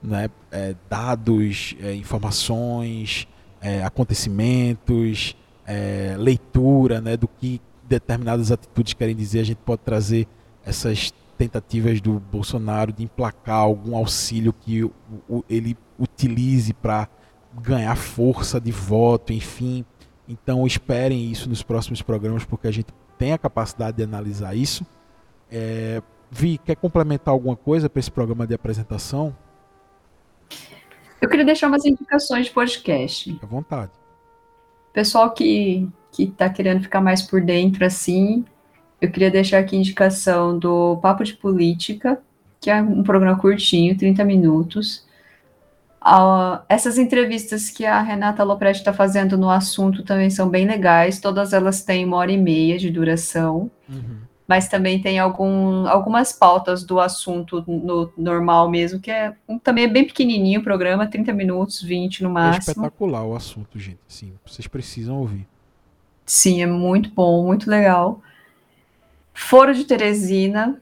né, 0.04 0.30
é, 0.52 0.76
dados, 0.89 1.76
é, 1.82 1.94
informações, 1.96 3.28
é, 3.62 3.84
acontecimentos, 3.84 5.36
é, 5.66 6.16
leitura 6.18 7.00
né, 7.00 7.16
do 7.16 7.28
que 7.28 7.62
determinadas 7.88 8.52
atitudes 8.52 8.94
querem 8.94 9.16
dizer. 9.16 9.39
A 9.39 9.46
gente 9.46 9.60
pode 9.60 9.82
trazer 9.82 10.28
essas 10.66 11.13
tentativas 11.38 12.02
do 12.02 12.20
Bolsonaro 12.20 12.92
de 12.92 13.04
emplacar 13.04 13.58
algum 13.58 13.96
auxílio 13.96 14.54
que 14.54 14.84
o, 14.84 14.92
o, 15.30 15.44
ele 15.50 15.78
utilize 15.98 16.74
para 16.74 17.08
ganhar 17.62 17.96
força 17.96 18.60
de 18.60 18.72
voto, 18.72 19.32
enfim. 19.32 19.86
Então 20.28 20.66
esperem 20.66 21.32
isso 21.32 21.50
nos 21.50 21.63
próximos 21.63 22.02
programas, 22.02 22.44
porque 22.44 22.68
a 22.68 22.72
gente 22.72 22.88
tem 23.18 23.32
a 23.32 23.38
capacidade 23.38 23.98
de 23.98 24.04
analisar 24.04 24.56
isso. 24.56 24.86
É, 25.52 26.02
Vi, 26.36 26.58
quer 26.58 26.76
complementar 26.76 27.32
alguma 27.32 27.56
coisa 27.56 27.88
para 27.88 28.00
esse 28.00 28.10
programa 28.10 28.48
de 28.48 28.56
apresentação? 28.56 29.36
Eu 31.24 31.30
queria 31.30 31.46
deixar 31.46 31.68
umas 31.68 31.86
indicações 31.86 32.48
de 32.48 32.52
podcast. 32.52 33.40
À 33.42 33.46
vontade. 33.46 33.92
Pessoal 34.92 35.32
que 35.32 35.88
que 36.12 36.24
está 36.24 36.48
querendo 36.48 36.84
ficar 36.84 37.02
mais 37.02 37.22
por 37.24 37.42
dentro 37.42 37.84
assim, 37.84 38.46
eu 39.02 39.10
queria 39.10 39.32
deixar 39.32 39.60
aqui 39.60 39.76
a 39.76 39.80
indicação 39.80 40.60
do 40.60 40.98
Papo 40.98 41.24
de 41.24 41.34
Política, 41.34 42.22
que 42.62 42.70
é 42.70 42.80
um 42.82 43.02
programa 43.02 43.38
curtinho, 43.40 43.98
30 43.98 44.24
minutos. 44.24 45.08
Uh, 46.06 46.60
essas 46.70 46.98
entrevistas 46.98 47.70
que 47.70 47.86
a 47.86 48.02
Renata 48.02 48.44
Lopretti 48.44 48.80
está 48.80 48.94
fazendo 48.94 49.38
no 49.38 49.50
assunto 49.50 50.04
também 50.04 50.30
são 50.30 50.50
bem 50.50 50.68
legais, 50.68 51.20
todas 51.20 51.54
elas 51.54 51.82
têm 51.84 52.06
uma 52.06 52.18
hora 52.18 52.32
e 52.32 52.38
meia 52.38 52.78
de 52.78 52.92
duração, 52.92 53.72
uhum. 53.90 54.18
Mas 54.48 54.68
também 54.68 55.02
tem 55.02 55.20
algum, 55.20 55.88
algumas 55.88 56.34
pautas 56.34 56.84
do 56.84 57.00
assunto 57.00 57.64
no, 57.68 58.12
normal 58.18 58.70
mesmo, 58.70 59.00
que 59.00 59.10
é 59.10 59.34
um, 59.48 59.58
também 59.58 59.86
é 59.86 59.88
bem 59.88 60.06
pequenininho 60.06 60.60
o 60.60 60.64
programa, 60.64 61.08
30 61.08 61.32
minutos, 61.34 61.82
20 61.82 62.24
no 62.24 62.30
é 62.30 62.34
máximo. 62.34 62.58
É 62.58 62.72
espetacular 62.72 63.24
o 63.26 63.36
assunto, 63.36 63.80
gente, 63.80 64.00
sim, 64.08 64.34
vocês 64.46 64.68
precisam 64.68 65.18
ouvir. 65.18 65.48
Sim, 66.26 66.62
é 66.62 66.66
muito 66.66 67.10
bom, 67.10 67.46
muito 67.46 67.70
legal. 67.70 68.22
Foro 69.34 69.74
de 69.74 69.86
Teresina. 69.86 70.82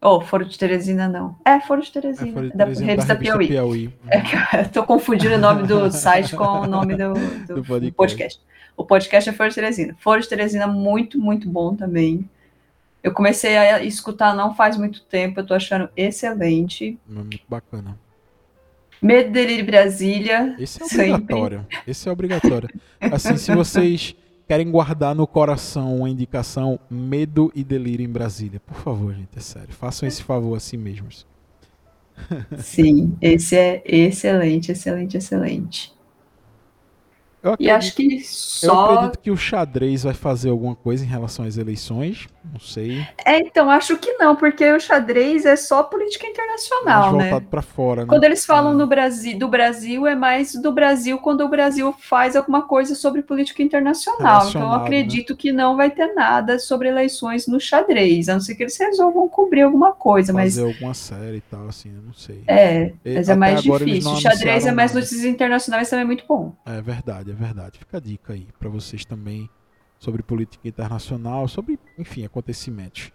Oh, 0.00 0.20
Foro 0.20 0.44
de 0.44 0.58
Teresina 0.58 1.08
não. 1.08 1.36
É, 1.44 1.60
Foro 1.60 1.80
de 1.80 1.92
Teresina. 1.92 2.28
É, 2.28 2.32
Foro 2.32 2.50
de 2.50 2.56
Teresina 2.56 2.86
da, 2.86 2.92
revista, 2.92 3.14
da 3.14 3.20
Piauí. 3.20 3.48
Piauí. 3.48 3.94
É, 4.52 4.64
tô 4.64 4.84
confundindo 4.84 5.34
o 5.34 5.38
nome 5.38 5.66
do 5.66 5.90
site 5.90 6.34
com 6.34 6.44
o 6.44 6.66
nome 6.66 6.96
do, 6.96 7.14
do, 7.46 7.54
do 7.56 7.64
podcast. 7.64 7.92
podcast. 7.94 8.40
O 8.76 8.84
podcast 8.84 9.30
é 9.30 9.32
Foro 9.32 9.48
de 9.48 9.54
Teresina. 9.54 9.96
Foro 9.98 10.20
de 10.20 10.28
Teresina, 10.28 10.66
muito, 10.66 11.20
muito 11.20 11.48
bom 11.48 11.74
também. 11.74 12.28
Eu 13.02 13.12
comecei 13.12 13.56
a 13.56 13.82
escutar 13.82 14.34
não 14.34 14.54
faz 14.54 14.76
muito 14.76 15.02
tempo, 15.02 15.40
eu 15.40 15.46
tô 15.46 15.54
achando 15.54 15.88
excelente. 15.96 16.98
Muito 17.06 17.42
bacana. 17.48 17.98
Medo, 19.00 19.32
Delírio 19.32 19.66
Brasília. 19.66 20.54
Esse 20.58 20.80
é 20.80 20.86
obrigatório. 20.86 21.58
Sempre. 21.58 21.78
Esse 21.86 22.08
é 22.08 22.12
obrigatório. 22.12 22.68
Assim, 23.00 23.36
se 23.36 23.52
vocês 23.52 24.14
querem 24.46 24.70
guardar 24.70 25.14
no 25.14 25.26
coração 25.26 25.96
uma 25.96 26.10
indicação 26.10 26.78
Medo 26.90 27.50
e 27.54 27.64
Delírio 27.64 28.04
em 28.04 28.08
Brasília. 28.08 28.60
Por 28.60 28.76
favor, 28.76 29.12
gente, 29.14 29.36
é 29.36 29.40
sério. 29.40 29.72
Façam 29.72 30.06
esse 30.06 30.22
favor 30.22 30.56
a 30.56 30.60
si 30.60 30.76
mesmos. 30.76 31.26
Sim, 32.58 33.16
esse 33.20 33.56
é 33.56 33.82
excelente, 33.84 34.70
excelente, 34.70 35.16
excelente. 35.16 35.92
Eu 37.42 37.54
acredito, 37.54 37.68
e 37.68 37.70
acho 37.70 37.94
que 37.96 38.20
só. 38.20 38.66
Eu 38.72 38.92
acredito 38.92 39.18
que 39.18 39.30
o 39.30 39.36
xadrez 39.36 40.04
vai 40.04 40.14
fazer 40.14 40.50
alguma 40.50 40.76
coisa 40.76 41.04
em 41.04 41.08
relação 41.08 41.44
às 41.44 41.56
eleições. 41.56 42.28
Não 42.52 42.60
sei. 42.60 43.04
É, 43.24 43.38
então, 43.38 43.68
acho 43.68 43.96
que 43.98 44.12
não, 44.12 44.36
porque 44.36 44.70
o 44.72 44.78
xadrez 44.78 45.44
é 45.44 45.56
só 45.56 45.82
política 45.82 46.26
internacional, 46.26 47.12
mais 47.12 47.14
né? 47.14 47.30
voltado 47.30 47.46
para 47.50 47.62
fora, 47.62 48.02
né? 48.02 48.08
Quando 48.08 48.24
eles 48.24 48.46
falam 48.46 48.72
é. 48.72 48.76
no 48.76 48.86
Brasil, 48.86 49.38
do 49.38 49.48
Brasil, 49.48 50.06
é 50.06 50.14
mais 50.14 50.54
do 50.54 50.70
Brasil 50.72 51.18
quando 51.18 51.40
o 51.40 51.48
Brasil 51.48 51.92
faz 51.98 52.36
alguma 52.36 52.62
coisa 52.62 52.94
sobre 52.94 53.22
política 53.22 53.62
internacional. 53.62 54.48
Então, 54.48 54.62
eu 54.62 54.68
né? 54.68 54.76
acredito 54.76 55.32
né? 55.32 55.36
que 55.38 55.52
não 55.52 55.76
vai 55.76 55.90
ter 55.90 56.14
nada 56.14 56.60
sobre 56.60 56.88
eleições 56.88 57.48
no 57.48 57.58
xadrez, 57.58 58.28
a 58.28 58.34
não 58.34 58.40
ser 58.40 58.54
que 58.54 58.62
eles 58.62 58.78
resolvam 58.78 59.28
cobrir 59.28 59.62
alguma 59.62 59.92
coisa, 59.92 60.32
fazer 60.32 60.62
mas. 60.62 60.74
alguma 60.74 60.94
série 60.94 61.38
e 61.38 61.42
tal, 61.42 61.68
assim, 61.68 61.92
eu 61.94 62.02
não 62.02 62.14
sei. 62.14 62.42
É, 62.46 62.92
mas 63.04 63.28
é 63.28 63.34
mais 63.34 63.62
difícil. 63.62 64.12
O 64.12 64.20
xadrez 64.20 64.64
é 64.64 64.72
mais 64.72 64.94
notícias 64.94 65.24
internacionais 65.24 65.90
também 65.90 66.04
é 66.04 66.06
muito 66.06 66.24
bom. 66.28 66.52
É 66.66 66.80
verdade 66.80 67.31
é 67.32 67.34
verdade. 67.34 67.78
Fica 67.78 67.96
a 67.96 68.00
dica 68.00 68.32
aí 68.32 68.46
para 68.58 68.68
vocês 68.68 69.04
também 69.04 69.48
sobre 69.98 70.22
política 70.22 70.66
internacional, 70.66 71.48
sobre, 71.48 71.78
enfim, 71.98 72.24
acontecimentos. 72.24 73.12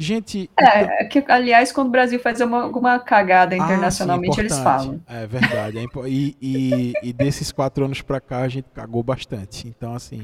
Gente. 0.00 0.48
É, 0.56 0.82
então... 0.82 0.94
É 1.00 1.04
que, 1.06 1.24
aliás, 1.26 1.72
quando 1.72 1.88
o 1.88 1.90
Brasil 1.90 2.20
faz 2.20 2.40
uma, 2.40 2.62
alguma 2.62 3.00
cagada 3.00 3.56
internacionalmente, 3.56 4.32
ah, 4.32 4.34
sim, 4.34 4.40
eles 4.40 4.58
falam. 4.58 5.00
É 5.08 5.26
verdade. 5.26 5.78
É 5.78 5.84
e, 6.06 6.36
e, 6.40 6.92
e, 7.02 7.12
desses 7.12 7.50
quatro 7.50 7.84
anos 7.84 8.00
para 8.00 8.20
cá, 8.20 8.38
a 8.42 8.48
gente 8.48 8.68
cagou 8.72 9.02
bastante. 9.02 9.66
Então, 9.66 9.94
assim, 9.94 10.22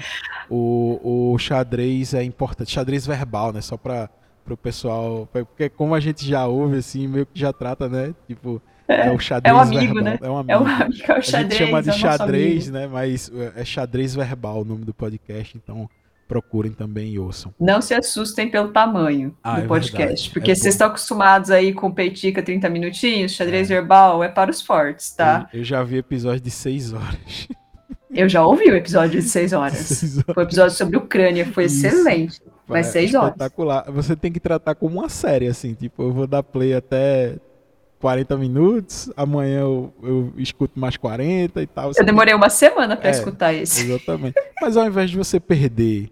o, 0.49 1.33
o 1.33 1.39
xadrez 1.39 2.15
é 2.15 2.23
importante. 2.23 2.71
Xadrez 2.71 3.05
verbal, 3.05 3.53
né? 3.53 3.61
Só 3.61 3.77
para 3.77 4.09
o 4.49 4.57
pessoal. 4.57 5.29
Porque, 5.33 5.69
como 5.69 5.93
a 5.93 6.01
gente 6.01 6.25
já 6.25 6.47
ouve, 6.47 6.77
assim, 6.77 7.09
meio 7.09 7.27
que 7.27 7.41
já 7.41 7.53
trata, 7.53 7.89
né? 7.89 8.15
Tipo 8.29 8.63
é, 8.89 9.11
o 9.11 9.19
xadrez 9.19 9.55
é 9.55 9.57
um 9.57 9.61
amigo, 9.61 9.95
verbal. 9.95 10.03
né? 10.03 10.19
É 10.21 10.31
um 10.31 10.37
amigo. 10.37 10.53
É, 10.53 10.59
um 10.59 10.67
amigo, 10.67 11.13
é 11.13 11.19
o 11.19 11.23
xadrez. 11.23 11.35
A 11.35 11.41
gente 11.43 11.57
chama 11.57 11.83
de 11.83 11.91
é 11.91 11.93
xadrez, 11.93 12.71
né? 12.71 12.87
Mas 12.87 13.33
é, 13.35 13.61
é 13.61 13.65
xadrez 13.65 14.15
verbal 14.15 14.61
o 14.61 14.65
nome 14.65 14.85
do 14.85 14.93
podcast, 14.93 15.57
então 15.57 15.89
procurem 16.27 16.73
também 16.73 17.13
e 17.13 17.19
ouçam. 17.19 17.55
Não 17.61 17.81
se 17.81 17.95
assustem 17.95 18.51
pelo 18.51 18.69
tamanho 18.69 19.37
ah, 19.43 19.57
do 19.57 19.65
é 19.65 19.67
podcast, 19.67 20.01
verdade. 20.01 20.31
porque 20.31 20.51
é 20.51 20.55
vocês 20.55 20.75
estão 20.75 20.89
acostumados 20.89 21.51
aí 21.51 21.73
com 21.73 21.91
peitica 21.91 22.43
30 22.43 22.69
minutinhos, 22.71 23.33
xadrez 23.33 23.71
é. 23.71 23.75
verbal 23.75 24.23
é 24.25 24.29
para 24.29 24.51
os 24.51 24.61
fortes, 24.61 25.13
tá? 25.13 25.49
Eu, 25.53 25.61
eu 25.61 25.65
já 25.65 25.83
vi 25.83 25.99
episódio 25.99 26.41
de 26.41 26.51
6 26.51 26.93
horas. 26.93 27.49
Eu 28.15 28.29
já 28.29 28.47
ouvi 28.47 28.71
o 28.71 28.77
episódio 28.77 29.21
de 29.21 29.29
6 29.29 29.53
horas. 29.53 29.75
horas. 30.23 30.35
Foi 30.35 30.45
o 30.45 30.47
episódio 30.47 30.77
sobre 30.77 30.97
Ucrânia, 30.97 31.47
foi 31.47 31.65
Isso. 31.65 31.85
excelente. 31.85 32.41
Mas 32.65 32.87
6 32.87 33.13
horas. 33.13 33.31
Espetacular. 33.31 33.91
Você 33.91 34.15
tem 34.15 34.31
que 34.31 34.39
tratar 34.39 34.77
como 34.77 35.01
uma 35.01 35.09
série, 35.09 35.49
assim, 35.49 35.75
tipo, 35.75 36.01
eu 36.01 36.13
vou 36.13 36.25
dar 36.25 36.45
play 36.45 36.75
até 36.75 37.35
40 38.05 38.37
minutos, 38.37 39.11
amanhã 39.17 39.61
eu, 39.61 39.91
eu 40.03 40.35
escuto 40.37 40.79
mais 40.79 40.95
40 40.95 41.63
e 41.63 41.67
tal. 41.67 41.91
Eu 41.97 42.05
demorei 42.05 42.35
uma 42.35 42.51
semana 42.51 42.99
para 42.99 43.09
é, 43.09 43.13
escutar 43.13 43.55
isso. 43.55 43.81
Exatamente. 43.81 44.35
Mas 44.61 44.77
ao 44.77 44.87
invés 44.87 45.11
de 45.11 45.17
você 45.17 45.41
perder, 45.41 46.11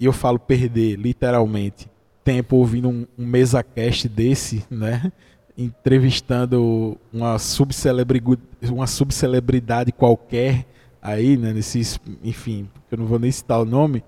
e 0.00 0.06
eu 0.06 0.12
falo 0.14 0.38
perder 0.38 0.96
literalmente, 0.96 1.86
tempo 2.24 2.56
ouvindo 2.56 2.88
um, 2.88 3.06
um 3.18 3.26
mesa 3.26 3.62
cast 3.62 4.08
desse, 4.08 4.64
né? 4.70 5.12
Entrevistando 5.54 6.96
uma 7.12 7.38
subcelebridade, 7.38 8.40
uma 8.70 8.86
subcelebridade 8.86 9.92
qualquer 9.92 10.64
aí, 11.02 11.36
né? 11.36 11.52
Nesses, 11.52 12.00
enfim, 12.22 12.70
eu 12.90 12.96
não 12.96 13.04
vou 13.04 13.18
nem 13.18 13.30
citar 13.30 13.60
o 13.60 13.66
nome. 13.66 14.02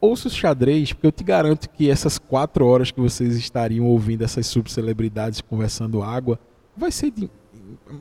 Ouça 0.00 0.26
o 0.26 0.30
xadrez, 0.32 0.92
porque 0.92 1.06
eu 1.06 1.12
te 1.12 1.22
garanto 1.22 1.70
que 1.70 1.88
essas 1.88 2.18
quatro 2.18 2.66
horas 2.66 2.90
que 2.90 3.00
vocês 3.00 3.36
estariam 3.36 3.86
ouvindo 3.86 4.24
essas 4.24 4.48
subcelebridades 4.48 5.40
conversando 5.40 6.02
água, 6.02 6.40
vai 6.76 6.90
ser 6.90 7.10
de, 7.10 7.30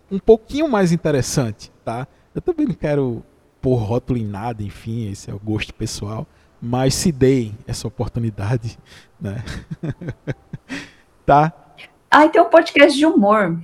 um 0.09 0.19
pouquinho 0.19 0.67
mais 0.69 0.91
interessante, 0.91 1.72
tá? 1.84 2.07
Eu 2.34 2.41
também 2.41 2.65
não 2.65 2.74
quero 2.74 3.24
pôr 3.61 3.76
rótulo 3.76 4.17
em 4.17 4.26
nada, 4.26 4.63
enfim, 4.63 5.09
esse 5.11 5.30
é 5.30 5.34
o 5.34 5.39
gosto 5.39 5.74
pessoal. 5.74 6.26
Mas 6.61 6.93
se 6.93 7.11
deem 7.11 7.57
essa 7.67 7.88
oportunidade, 7.88 8.78
né? 9.19 9.43
tá? 11.26 11.53
Ah, 12.09 12.26
e 12.26 12.30
tem 12.30 12.41
um 12.41 12.49
podcast 12.49 12.97
de 12.97 13.05
humor, 13.05 13.59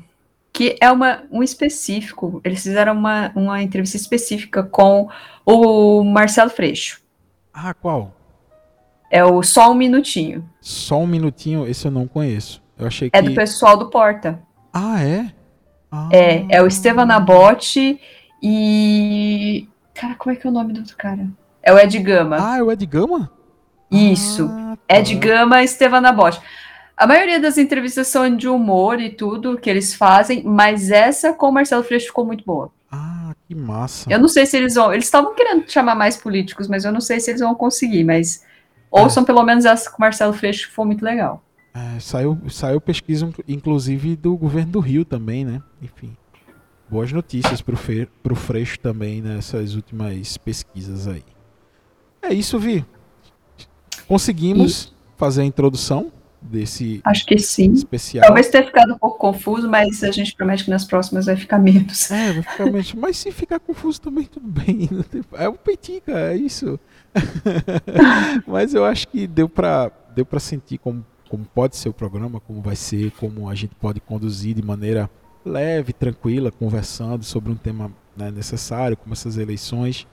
que 0.52 0.76
é 0.82 0.92
uma, 0.92 1.24
um 1.32 1.44
específico. 1.44 2.42
Eles 2.44 2.64
fizeram 2.64 2.94
uma, 2.94 3.32
uma 3.36 3.62
entrevista 3.62 3.98
específica 3.98 4.64
com 4.64 5.10
o 5.46 6.04
Marcelo 6.04 6.50
Freixo. 6.50 7.02
Ah, 7.54 7.74
qual? 7.74 8.16
É 9.12 9.24
o 9.24 9.44
Só 9.44 9.72
Um 9.72 9.76
Minutinho. 9.76 10.48
Só 10.60 11.00
Um 11.00 11.08
Minutinho, 11.08 11.68
esse 11.68 11.86
eu 11.88 11.92
não 11.92 12.08
conheço. 12.08 12.64
Eu 12.78 12.88
achei 12.88 13.10
é 13.14 13.22
que... 13.22 13.30
do 13.30 13.36
pessoal 13.36 13.78
do 13.78 13.90
Porta. 13.90 14.42
Ah, 14.78 15.04
é? 15.04 15.34
Ah. 15.92 16.10
É, 16.12 16.46
é 16.50 16.62
o 16.62 16.68
Estevam 16.68 17.06
Nabote 17.06 18.00
e. 18.44 19.68
Cara, 19.96 20.14
como 20.14 20.36
é 20.36 20.36
que 20.36 20.46
é 20.46 20.50
o 20.50 20.54
nome 20.54 20.72
do 20.72 20.82
outro 20.82 20.96
cara? 20.96 21.28
É 21.64 21.74
o 21.74 21.80
Ed 21.80 21.98
Gama. 21.98 22.38
Ah, 22.40 22.60
é 22.60 22.64
o 22.64 22.72
Ed 22.72 22.86
Gama? 22.86 23.32
Isso. 23.90 24.48
Ah, 24.52 24.78
tá. 24.88 24.98
Ed 24.98 25.16
Gama 25.16 25.64
e 25.64 25.66
Estevam 25.66 26.00
Nabote. 26.00 26.40
A 26.96 27.08
maioria 27.08 27.40
das 27.40 27.58
entrevistas 27.58 28.08
são 28.08 28.36
de 28.36 28.48
humor 28.48 29.02
e 29.02 29.10
tudo 29.10 29.58
que 29.58 29.70
eles 29.70 29.96
fazem, 29.96 30.44
mas 30.44 30.92
essa 30.92 31.34
com 31.34 31.50
o 31.50 31.52
Marcelo 31.52 31.84
Freixo 31.84 32.08
ficou 32.08 32.26
muito 32.26 32.44
boa. 32.46 32.72
Ah, 32.92 33.34
que 33.48 33.56
massa. 33.56 34.12
Eu 34.12 34.20
não 34.20 34.28
sei 34.28 34.46
se 34.46 34.58
eles 34.58 34.76
vão. 34.76 34.94
Eles 34.94 35.06
estavam 35.06 35.34
querendo 35.34 35.70
chamar 35.70 35.96
mais 35.96 36.18
políticos, 36.18 36.68
mas 36.68 36.86
eu 36.86 36.92
não 36.92 37.02
sei 37.02 37.20
se 37.20 37.32
eles 37.32 37.42
vão 37.42 37.56
conseguir. 37.56 38.04
Mas 38.04 38.44
ouçam 38.92 39.24
é. 39.24 39.26
pelo 39.26 39.42
menos 39.42 39.66
essa 39.66 39.90
com 39.90 39.98
o 39.98 40.02
Marcelo 40.02 40.34
Freixo, 40.34 40.68
que 40.68 40.76
foi 40.76 40.86
muito 40.86 41.04
legal. 41.04 41.42
É, 41.78 42.00
saiu, 42.00 42.40
saiu 42.50 42.82
pesquisa, 42.82 43.30
inclusive, 43.48 44.16
do 44.16 44.36
governo 44.36 44.72
do 44.72 44.80
Rio 44.80 45.06
também, 45.06 45.46
né? 45.46 45.62
Enfim. 45.82 46.18
Boas 46.90 47.12
notícias 47.12 47.62
pro, 47.62 47.78
Fe, 47.78 48.08
pro 48.24 48.36
Freixo 48.36 48.80
também 48.80 49.22
nessas 49.22 49.76
últimas 49.76 50.38
pesquisas 50.38 51.08
aí. 51.08 51.24
É 52.22 52.34
isso, 52.34 52.58
Vi. 52.58 52.84
Conseguimos 54.08 54.86
e... 54.86 55.18
fazer 55.18 55.42
a 55.42 55.46
introdução 55.46 56.12
desse 56.42 57.02
Acho 57.04 57.26
que 57.26 57.38
sim. 57.38 57.74
especial. 57.74 58.26
Talvez 58.26 58.50
tenha 58.50 58.64
ficado 58.64 58.94
um 58.94 58.98
pouco 58.98 59.18
confuso, 59.20 59.70
mas 59.70 60.04
a 60.04 60.12
gente 60.12 60.34
promete 60.34 60.64
que 60.64 60.70
nas 60.70 60.86
próximas 60.86 61.26
vai 61.26 61.36
ficar 61.36 61.60
menos. 61.60 62.10
É, 62.10 62.34
vai 62.34 62.44
ficar 62.44 62.66
menos. 62.66 62.94
mas 62.94 63.18
se 63.18 63.32
ficar 63.32 63.60
confuso 63.60 64.02
também, 64.02 64.26
tudo 64.26 64.48
bem. 64.48 64.90
É 65.34 65.48
o 65.48 65.54
Petica, 65.54 66.18
é 66.18 66.36
isso. 66.36 66.80
mas 68.48 68.74
eu 68.74 68.86
acho 68.86 69.08
que 69.10 69.28
deu 69.28 69.50
para 69.50 69.92
deu 70.16 70.26
pra 70.26 70.40
sentir 70.40 70.80
como, 70.80 71.06
como 71.28 71.46
pode 71.46 71.76
ser 71.76 71.90
o 71.90 71.94
programa, 71.94 72.40
como 72.40 72.62
vai 72.62 72.76
ser, 72.76 73.12
como 73.12 73.50
a 73.50 73.56
gente 73.56 73.76
pode 73.76 74.00
conduzir 74.00 74.56
de 74.56 74.62
maneira 74.62 75.10
leve, 75.46 75.94
tranquila, 75.94 76.52
conversando 76.52 77.24
sobre 77.24 77.52
um 77.52 77.56
tema 77.56 77.92
né, 78.16 78.32
necessário, 78.32 78.98
como 78.98 79.14
essas 79.14 79.38
eleições. 79.38 80.08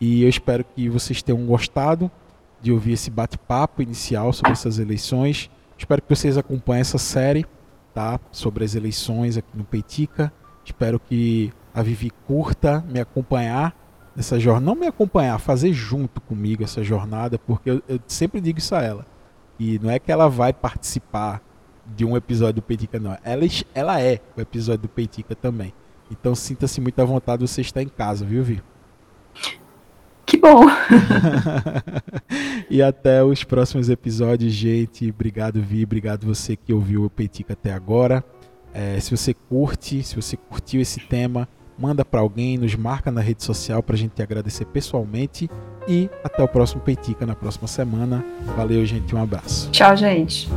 E 0.00 0.22
eu 0.22 0.28
espero 0.28 0.64
que 0.64 0.88
vocês 0.88 1.22
tenham 1.22 1.44
gostado 1.46 2.10
de 2.60 2.72
ouvir 2.72 2.92
esse 2.92 3.10
bate-papo 3.10 3.82
inicial 3.82 4.32
sobre 4.32 4.52
essas 4.52 4.78
eleições. 4.78 5.50
Espero 5.76 6.02
que 6.02 6.14
vocês 6.14 6.38
acompanhem 6.38 6.80
essa 6.80 6.98
série, 6.98 7.44
tá? 7.94 8.18
Sobre 8.30 8.64
as 8.64 8.74
eleições 8.74 9.36
aqui 9.36 9.56
no 9.56 9.64
Peitica. 9.64 10.32
Espero 10.64 10.98
que 10.98 11.52
a 11.74 11.82
Vivi 11.82 12.10
curta 12.26 12.84
me 12.88 13.00
acompanhar 13.00 13.76
nessa 14.14 14.38
jornada. 14.38 14.66
Não 14.66 14.74
me 14.74 14.86
acompanhar, 14.86 15.38
fazer 15.38 15.72
junto 15.72 16.20
comigo 16.20 16.62
essa 16.62 16.82
jornada, 16.82 17.38
porque 17.38 17.70
eu, 17.70 17.82
eu 17.88 17.98
sempre 18.06 18.40
digo 18.40 18.58
isso 18.58 18.74
a 18.74 18.82
ela. 18.82 19.11
E 19.64 19.78
não 19.78 19.88
é 19.88 20.00
que 20.00 20.10
ela 20.10 20.28
vai 20.28 20.52
participar 20.52 21.40
de 21.94 22.04
um 22.04 22.16
episódio 22.16 22.54
do 22.54 22.62
Peitica, 22.62 22.98
não. 22.98 23.16
Ela, 23.22 23.44
ela 23.72 24.00
é 24.00 24.18
o 24.36 24.40
episódio 24.40 24.82
do 24.82 24.88
Peitica 24.88 25.36
também. 25.36 25.72
Então 26.10 26.34
sinta-se 26.34 26.80
muito 26.80 27.00
à 27.00 27.04
vontade 27.04 27.46
você 27.46 27.60
está 27.60 27.80
em 27.80 27.86
casa, 27.86 28.24
viu, 28.24 28.42
Vi? 28.42 28.60
Que 30.26 30.36
bom! 30.36 30.64
e 32.68 32.82
até 32.82 33.22
os 33.22 33.44
próximos 33.44 33.88
episódios, 33.88 34.52
gente. 34.52 35.08
Obrigado, 35.08 35.62
Vi. 35.62 35.84
Obrigado 35.84 36.26
você 36.26 36.56
que 36.56 36.72
ouviu 36.72 37.04
o 37.04 37.10
Peitica 37.10 37.52
até 37.52 37.72
agora. 37.72 38.24
É, 38.74 38.98
se 38.98 39.16
você 39.16 39.32
curte, 39.32 40.02
se 40.02 40.16
você 40.16 40.36
curtiu 40.36 40.80
esse 40.80 40.98
tema, 40.98 41.48
manda 41.78 42.04
para 42.04 42.20
alguém, 42.20 42.58
nos 42.58 42.74
marca 42.74 43.10
na 43.10 43.20
rede 43.20 43.42
social 43.42 43.82
para 43.82 43.94
a 43.94 43.98
gente 43.98 44.12
te 44.12 44.22
agradecer 44.22 44.64
pessoalmente. 44.66 45.50
E 45.88 46.08
até 46.22 46.42
o 46.42 46.48
próximo 46.48 46.80
Peitica 46.80 47.26
na 47.26 47.34
próxima 47.34 47.66
semana. 47.66 48.24
Valeu, 48.56 48.84
gente. 48.86 49.14
Um 49.14 49.22
abraço. 49.22 49.70
Tchau, 49.70 49.96
gente. 49.96 50.48